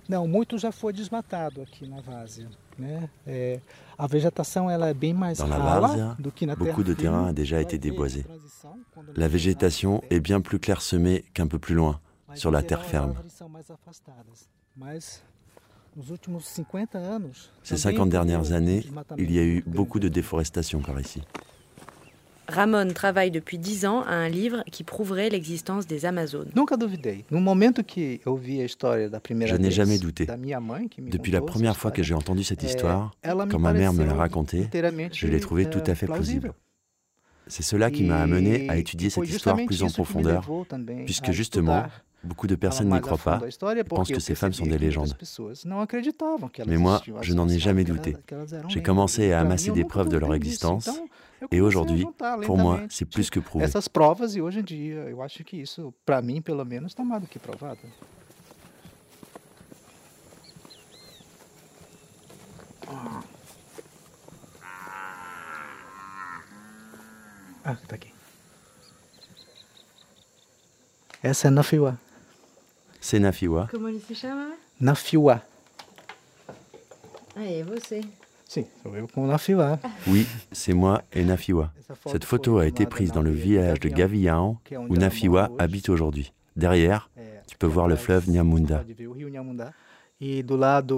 Não, 0.09 0.25
muito 0.25 0.57
já 0.57 0.71
foi 0.71 0.93
desmatado 0.93 1.61
aqui 1.61 1.87
na 1.87 2.01
Várzea. 2.01 2.49
Né? 2.79 3.09
É, 3.27 3.59
a 3.97 4.07
vegetação 4.07 4.69
ela 4.69 4.87
é 4.87 4.93
bem 4.93 5.13
mais 5.13 5.37
Dans 5.37 5.47
la 5.47 5.59
Várzea, 5.59 6.17
beaucoup 6.57 6.83
de 6.83 6.95
terrain 6.95 7.27
a 7.27 7.33
déjà 7.33 7.61
été 7.61 7.77
déboisé. 7.77 8.25
La 9.15 9.27
végétation 9.27 10.01
est 10.09 10.21
bien 10.21 10.41
plus 10.41 10.59
clairsemée 10.59 11.25
qu'un 11.33 11.47
peu 11.47 11.59
plus 11.59 11.75
loin, 11.75 11.99
sur 12.33 12.51
la 12.51 12.63
terre 12.63 12.85
ferme. 12.85 13.13
Ces 17.63 17.77
50 17.77 18.09
dernières 18.09 18.51
années, 18.53 18.85
il 19.17 19.31
y 19.31 19.39
a 19.39 19.43
eu 19.43 19.63
beaucoup 19.67 19.99
de 19.99 20.07
déforestation 20.07 20.79
par 20.79 20.99
ici. 20.99 21.21
Ramon 22.47 22.87
travaille 22.93 23.31
depuis 23.31 23.57
10 23.57 23.85
ans 23.85 24.01
à 24.03 24.13
un 24.13 24.29
livre 24.29 24.63
qui 24.71 24.83
prouverait 24.83 25.29
l'existence 25.29 25.85
des 25.87 26.05
Amazones. 26.05 26.49
Je 29.45 29.55
n'ai 29.55 29.71
jamais 29.71 29.99
douté. 29.99 30.27
Depuis 30.97 31.31
la 31.31 31.41
première 31.41 31.77
fois 31.77 31.91
que 31.91 32.03
j'ai 32.03 32.13
entendu 32.13 32.43
cette 32.43 32.63
histoire, 32.63 33.11
quand 33.23 33.59
ma 33.59 33.73
mère 33.73 33.93
me 33.93 34.05
l'a 34.05 34.13
racontée, 34.13 34.69
je 35.11 35.27
l'ai 35.27 35.39
trouvée 35.39 35.69
tout 35.69 35.83
à 35.85 35.95
fait 35.95 36.07
plausible. 36.07 36.53
C'est 37.49 37.63
cela 37.63 37.89
qui 37.91 38.03
m'a 38.03 38.19
amené 38.19 38.69
à 38.69 38.77
étudier 38.77 39.09
cette 39.09 39.27
histoire 39.27 39.57
plus 39.65 39.83
en 39.83 39.89
profondeur, 39.89 40.49
puisque 41.05 41.31
justement, 41.31 41.85
Beaucoup 42.23 42.47
de 42.47 42.55
personnes 42.55 42.89
n'y 42.91 42.99
croient 42.99 43.17
pas 43.17 43.39
pensent 43.87 44.09
que 44.09 44.19
ces 44.19 44.35
femmes 44.35 44.53
sont 44.53 44.65
des 44.65 44.77
légendes. 44.77 45.15
Mais 46.65 46.77
moi, 46.77 47.01
je 47.21 47.33
n'en 47.33 47.47
ai 47.47 47.59
jamais 47.59 47.83
douté. 47.83 48.15
J'ai 48.67 48.81
commencé 48.81 49.31
à 49.31 49.41
amasser 49.41 49.71
des 49.71 49.83
preuves 49.83 50.09
de 50.09 50.17
leur 50.17 50.33
existence 50.33 50.89
et 51.51 51.61
aujourd'hui, 51.61 52.05
pour 52.43 52.57
moi, 52.57 52.81
c'est 52.89 53.05
plus 53.05 53.29
que 53.29 53.39
prouvé. 53.39 53.65
E. 53.65 53.69
Ah, 67.69 67.75
tá 67.85 67.95
aqui. 67.95 68.13
Essa 71.21 71.49
é 71.49 71.51
Nafiwa. 71.51 71.99
C'est 73.09 73.19
Nafiwa. 73.19 73.69
Comment 73.71 73.87
il? 73.87 74.01
Nafiwa. 74.81 75.41
Ah, 77.37 77.45
et 77.45 77.63
Nafiwa. 79.15 79.79
Oui, 80.07 80.27
c'est 80.51 80.73
moi 80.73 81.01
et 81.13 81.23
Nafiwa. 81.23 81.71
Cette 82.05 82.25
photo 82.25 82.57
a 82.57 82.67
été 82.67 82.85
prise 82.85 83.13
dans 83.13 83.21
le 83.21 83.31
village 83.31 83.79
de 83.79 83.87
Gavião, 83.87 84.57
où 84.89 84.97
Nafiwa 84.97 85.49
habite 85.57 85.87
aujourd'hui. 85.87 86.33
Derrière, 86.57 87.09
tu 87.47 87.55
peux 87.57 87.65
voir 87.65 87.87
le 87.87 87.95
fleuve 87.95 88.29
Nyamunda. 88.29 88.83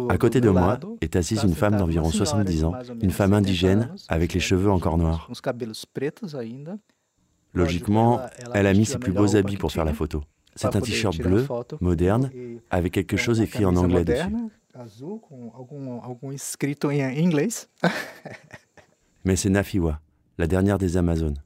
À 0.09 0.17
côté 0.17 0.41
de 0.41 0.49
moi 0.49 0.79
est 1.01 1.15
assise 1.15 1.43
une 1.43 1.53
femme 1.53 1.75
d'environ 1.75 2.09
70 2.09 2.63
ans, 2.63 2.73
une 3.03 3.11
femme 3.11 3.33
indigène 3.33 3.93
avec 4.07 4.33
les 4.33 4.39
cheveux 4.39 4.71
encore 4.71 4.97
noirs. 4.97 5.29
Logiquement, 7.53 8.19
elle 8.55 8.65
a 8.65 8.73
mis 8.73 8.87
ses 8.87 8.97
plus 8.97 9.11
beaux 9.11 9.35
habits 9.35 9.57
pour 9.57 9.71
faire 9.71 9.85
la 9.85 9.93
photo. 9.93 10.23
C'est 10.59 10.75
un 10.75 10.81
t-shirt 10.81 11.17
bleu, 11.17 11.47
moderne, 11.79 12.29
avec 12.69 12.91
quelque 12.91 13.15
chose 13.15 13.39
écrit 13.39 13.63
en 13.63 13.77
anglais 13.77 14.03
dessus. 14.03 14.27
Mais 19.25 19.35
c'est 19.37 19.49
Nafiwa, 19.49 20.01
la 20.37 20.47
dernière 20.47 20.77
des 20.77 20.97
Amazones. 20.97 21.37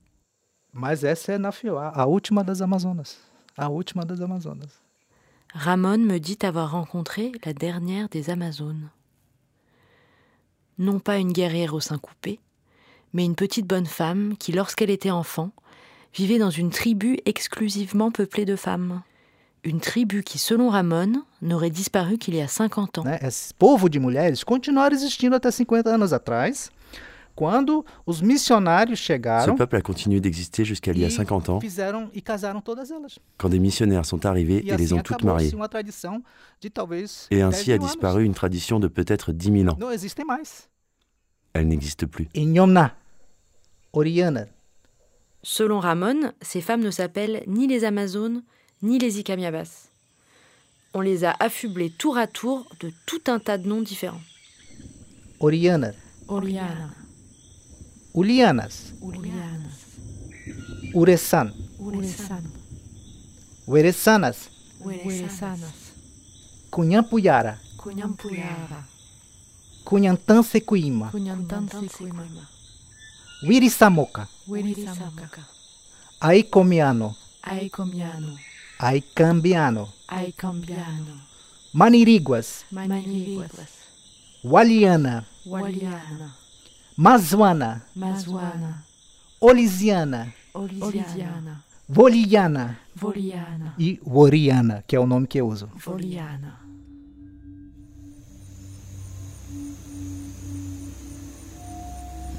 Mas 0.74 1.04
essa 1.04 1.34
é 1.34 1.38
Nafiwa, 1.38 1.90
a 1.90 2.08
última 2.08 2.44
das 2.44 2.60
Amazonas. 2.60 3.20
A 3.56 3.70
última 3.70 4.04
das 4.04 4.20
Amazonas. 4.20 4.82
Ramon 5.54 6.00
me 6.00 6.18
dit 6.18 6.40
avoir 6.42 6.72
rencontré 6.72 7.32
la 7.46 7.54
dernière 7.54 8.10
des 8.10 8.32
Amazones. 8.32 8.90
Non 10.80 11.00
pas 11.00 11.20
une 11.20 11.32
guerrière 11.32 11.76
au 11.76 11.80
sein 11.80 12.00
coupé, 12.00 12.40
mais 13.14 13.26
une 13.26 13.36
petite 13.36 13.68
bonne 13.68 13.86
femme 13.86 14.36
qui, 14.40 14.52
lorsqu'elle 14.52 14.90
était 14.90 15.12
enfant, 15.12 15.52
vivait 16.14 16.38
dans 16.40 16.50
une 16.50 16.70
tribu 16.70 17.18
exclusivement 17.26 18.12
peuplée 18.12 18.46
de 18.46 18.56
femmes. 18.56 19.02
Une 19.64 19.80
tribu 19.80 20.24
qui, 20.24 20.40
selon 20.40 20.70
Ramon, 20.70 21.24
n'aurait 21.42 21.70
disparu 21.70 22.18
qu'il 22.18 22.36
y 22.36 22.42
a 22.42 22.48
50 22.48 22.98
ans. 23.00 23.06
Esse 23.22 23.54
povo 23.58 23.88
de 23.88 23.98
mulheres 23.98 24.44
continuaram 24.44 24.94
existindo 24.94 25.36
até 25.36 25.50
50 25.52 25.90
anos 25.90 26.12
atrás, 26.12 26.70
quando 27.34 27.86
os 28.06 28.22
missionários 28.22 29.00
chegaram. 29.00 29.54
Ce 29.54 29.58
peuple 29.58 29.78
a 29.78 29.82
continué 29.82 30.20
d'exister 30.20 30.66
jusqu'à 30.66 30.92
il 30.92 31.00
y 31.00 31.06
a 31.06 31.10
50 31.10 31.50
ans. 31.50 31.60
Fizeram 31.62 32.10
e 32.14 32.22
casaram 32.22 32.62
todas 32.62 32.92
elas. 32.92 33.18
Quand 33.38 33.50
des 33.50 33.60
missionnaires 33.60 34.06
sont 34.06 34.26
arrivés 34.26 34.64
E 34.68 34.74
et 34.74 34.78
les 34.78 34.92
ont 34.92 35.02
toutes 35.02 35.24
mariées. 35.24 35.48
acabou-se 35.48 35.56
uma 35.56 35.70
tradição 35.70 36.22
de 36.62 36.68
talvez 36.70 37.06
Et 37.32 37.38
10 37.38 37.42
ainsi 37.44 37.72
a 37.72 37.76
mil 37.78 37.84
anos. 37.84 37.92
disparu 37.92 38.26
une 38.26 38.34
tradition 38.34 38.80
de 38.82 38.90
peut-être 38.90 39.32
10 39.32 39.52
000 39.64 39.70
ans. 39.70 39.78
Não 39.80 39.88
mais. 40.28 40.70
Elle 41.54 41.68
n'existe 41.68 42.06
plus. 42.06 42.28
Inhomna, 42.36 42.96
Oriana, 43.94 44.48
Selon 45.44 45.80
Ramon, 45.82 46.32
ces 46.42 46.62
femmes 46.62 46.82
ne 46.82 46.90
s'appellent 46.92 47.44
ni 47.48 47.68
les 47.68 47.84
Amazones 47.84 48.44
ni 48.82 48.98
les 48.98 49.20
Icamiabas. 49.20 49.90
On 50.94 51.02
les 51.02 51.26
a 51.26 51.36
affublées 51.40 51.90
tour 51.90 52.18
à 52.18 52.28
tour 52.28 52.66
de 52.80 52.92
tout 53.06 53.22
un 53.28 53.40
tas 53.40 53.58
de 53.58 53.68
noms 53.68 53.82
différents. 53.82 54.22
Oriana, 55.42 55.92
Oriana, 56.30 56.90
Ulianas, 58.16 58.94
Uliana, 59.02 59.70
Uresan, 60.94 61.52
Uresan, 61.82 62.44
Ueresanas, 63.68 64.50
Ueresanas, 64.86 65.94
Cunhampuyara, 66.72 67.58
Cunhampuyara, 67.78 68.86
Cunhantansecuima, 69.84 71.10
Cunhantansecuima, 71.12 72.24
Wirisamoca, 73.48 74.28
Wirisamoca, 74.48 75.46
Aicomiano, 76.22 77.16
Aicomiano, 77.42 78.38
Aicambiano, 78.80 79.90
Aicambiano, 80.08 81.20
Maniriguas, 81.74 82.66
Maniriguas, 82.72 83.70
Waliana, 84.44 85.26
Waliana, 85.46 86.34
Mazuana, 86.98 87.82
Mazuana, 87.96 88.84
Olisiana, 89.42 90.32
Olisiana, 90.54 91.64
Voliana. 91.90 92.78
Voliana, 92.96 93.74
e 93.78 94.00
Woriana, 94.06 94.84
que 94.88 94.96
é 94.96 95.00
o 95.00 95.06
nome 95.06 95.28
que 95.28 95.40
eu 95.40 95.48
uso. 95.48 95.70
Voliana. 95.76 96.63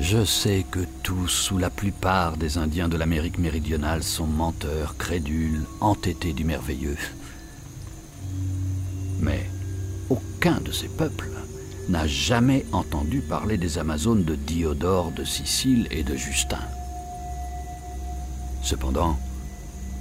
Je 0.00 0.24
sais 0.24 0.66
que 0.70 0.80
tous 1.02 1.50
ou 1.52 1.58
la 1.58 1.70
plupart 1.70 2.36
des 2.36 2.58
Indiens 2.58 2.88
de 2.88 2.96
l'Amérique 2.96 3.38
méridionale 3.38 4.02
sont 4.02 4.26
menteurs, 4.26 4.96
crédules, 4.96 5.62
entêtés 5.80 6.32
du 6.32 6.44
merveilleux. 6.44 6.96
Mais 9.20 9.48
aucun 10.10 10.60
de 10.60 10.72
ces 10.72 10.88
peuples 10.88 11.30
n'a 11.88 12.06
jamais 12.06 12.66
entendu 12.72 13.20
parler 13.20 13.56
des 13.56 13.78
Amazones 13.78 14.24
de 14.24 14.34
Diodore, 14.34 15.12
de 15.12 15.24
Sicile 15.24 15.86
et 15.90 16.02
de 16.02 16.16
Justin. 16.16 16.62
Cependant, 18.62 19.16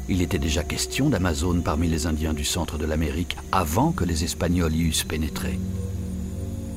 il 0.09 0.21
était 0.21 0.39
déjà 0.39 0.63
question 0.63 1.09
d'Amazones 1.09 1.63
parmi 1.63 1.87
les 1.87 2.07
Indiens 2.07 2.33
du 2.33 2.43
centre 2.43 2.77
de 2.77 2.85
l'Amérique 2.85 3.37
avant 3.51 3.91
que 3.91 4.03
les 4.03 4.23
Espagnols 4.23 4.75
y 4.75 4.83
eussent 4.83 5.03
pénétré. 5.03 5.59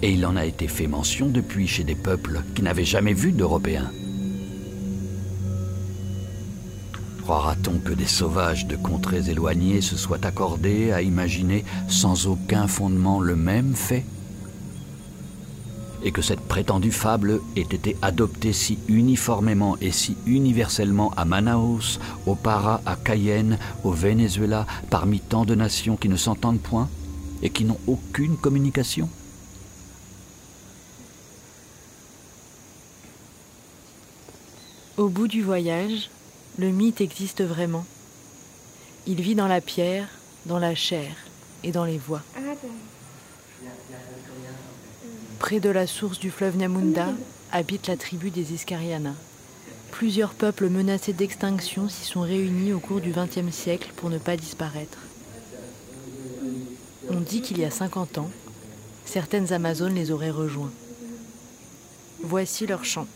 Et 0.02 0.12
il 0.12 0.26
en 0.26 0.36
a 0.36 0.44
été 0.44 0.68
fait 0.68 0.86
mention 0.86 1.26
depuis 1.26 1.66
chez 1.66 1.82
des 1.82 1.94
peuples 1.94 2.42
qui 2.54 2.62
n'avaient 2.62 2.84
jamais 2.84 3.14
vu 3.14 3.32
d'Européens. 3.32 3.90
Croira-t-on 7.22 7.78
que 7.78 7.92
des 7.92 8.06
sauvages 8.06 8.66
de 8.66 8.76
contrées 8.76 9.28
éloignées 9.28 9.80
se 9.80 9.96
soient 9.96 10.24
accordés 10.24 10.92
à 10.92 11.02
imaginer 11.02 11.64
sans 11.88 12.28
aucun 12.28 12.68
fondement 12.68 13.20
le 13.20 13.34
même 13.34 13.74
fait? 13.74 14.04
Et 16.04 16.12
que 16.12 16.22
cette 16.22 16.42
prétendue 16.42 16.92
fable 16.92 17.40
ait 17.56 17.62
été 17.62 17.96
adoptée 18.00 18.52
si 18.52 18.78
uniformément 18.86 19.76
et 19.80 19.90
si 19.90 20.16
universellement 20.26 21.10
à 21.16 21.24
Manaus, 21.24 21.98
au 22.26 22.36
Para, 22.36 22.80
à 22.86 22.94
Cayenne, 22.94 23.58
au 23.82 23.90
Venezuela, 23.90 24.66
parmi 24.88 25.18
tant 25.18 25.44
de 25.44 25.56
nations 25.56 25.96
qui 25.96 26.08
ne 26.08 26.16
s'entendent 26.16 26.60
point 26.60 26.88
et 27.42 27.50
qui 27.50 27.64
n'ont 27.64 27.80
aucune 27.88 28.36
communication? 28.36 29.08
Au 34.96 35.08
bout 35.08 35.28
du 35.28 35.42
voyage, 35.42 36.08
le 36.56 36.70
mythe 36.70 37.02
existe 37.02 37.42
vraiment. 37.44 37.84
Il 39.06 39.20
vit 39.20 39.34
dans 39.34 39.46
la 39.46 39.60
pierre, 39.60 40.08
dans 40.46 40.58
la 40.58 40.74
chair 40.74 41.14
et 41.62 41.70
dans 41.70 41.84
les 41.84 41.98
voix. 41.98 42.22
Près 45.38 45.60
de 45.60 45.68
la 45.68 45.86
source 45.86 46.18
du 46.18 46.30
fleuve 46.30 46.56
Nyamunda 46.56 47.08
habite 47.52 47.88
la 47.88 47.98
tribu 47.98 48.30
des 48.30 48.54
Iskariana. 48.54 49.12
Plusieurs 49.90 50.32
peuples 50.32 50.70
menacés 50.70 51.12
d'extinction 51.12 51.90
s'y 51.90 52.06
sont 52.06 52.22
réunis 52.22 52.72
au 52.72 52.78
cours 52.78 53.02
du 53.02 53.12
XXe 53.12 53.54
siècle 53.54 53.90
pour 53.96 54.08
ne 54.08 54.18
pas 54.18 54.38
disparaître. 54.38 54.98
On 57.10 57.20
dit 57.20 57.42
qu'il 57.42 57.58
y 57.58 57.66
a 57.66 57.70
50 57.70 58.16
ans, 58.16 58.30
certaines 59.04 59.52
Amazones 59.52 59.94
les 59.94 60.10
auraient 60.10 60.30
rejoints. 60.30 60.72
Voici 62.22 62.66
leur 62.66 62.86
chant. 62.86 63.06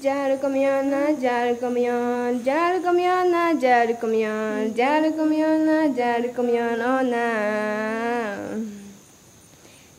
Jal 0.00 0.38
komiona, 0.38 1.10
jal 1.20 1.56
komion, 1.56 2.44
jal 2.44 2.80
komiona, 2.84 3.60
jal 3.60 3.88
komion, 4.00 4.72
jal 4.76 5.10
komiona, 5.10 5.88
jal 5.96 6.22
comiona. 6.36 7.24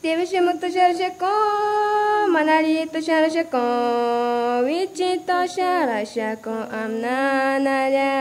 Devishim 0.01 0.47
to 0.61 0.67
sharashako, 0.67 1.33
manari 2.31 2.89
to 2.89 2.99
sharashako, 2.99 3.63
vichi 4.65 5.19
to 5.27 5.43
sharashako, 5.55 6.55
amnanaya. 6.71 8.11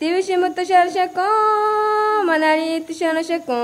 Devishim 0.00 0.42
to 0.56 0.62
sharashako, 0.62 1.28
manari 2.26 2.84
to 2.84 2.92
sharashako, 2.92 3.60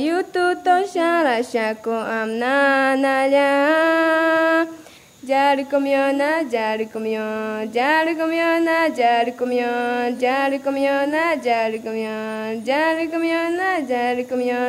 yutu 0.00 0.64
to 0.64 0.76
sharashako, 0.88 1.94
amnanaya. 2.18 3.50
Ya 5.22 5.54
lo 5.54 5.68
comió, 5.68 5.98
ya 6.48 6.76
lo 6.78 6.88
comió, 6.90 7.64
ya 7.64 8.04
lo 8.04 8.16
comió, 8.16 8.64
ya 8.96 9.22
lo 9.22 9.36
comió, 9.36 10.08
ya 10.18 10.48
lo 10.48 10.62
comió, 10.62 10.88
ya 12.64 12.94
lo 12.94 13.10
comió, 13.10 13.86
ya 13.86 14.14
lo 14.14 14.26
comió. 14.26 14.60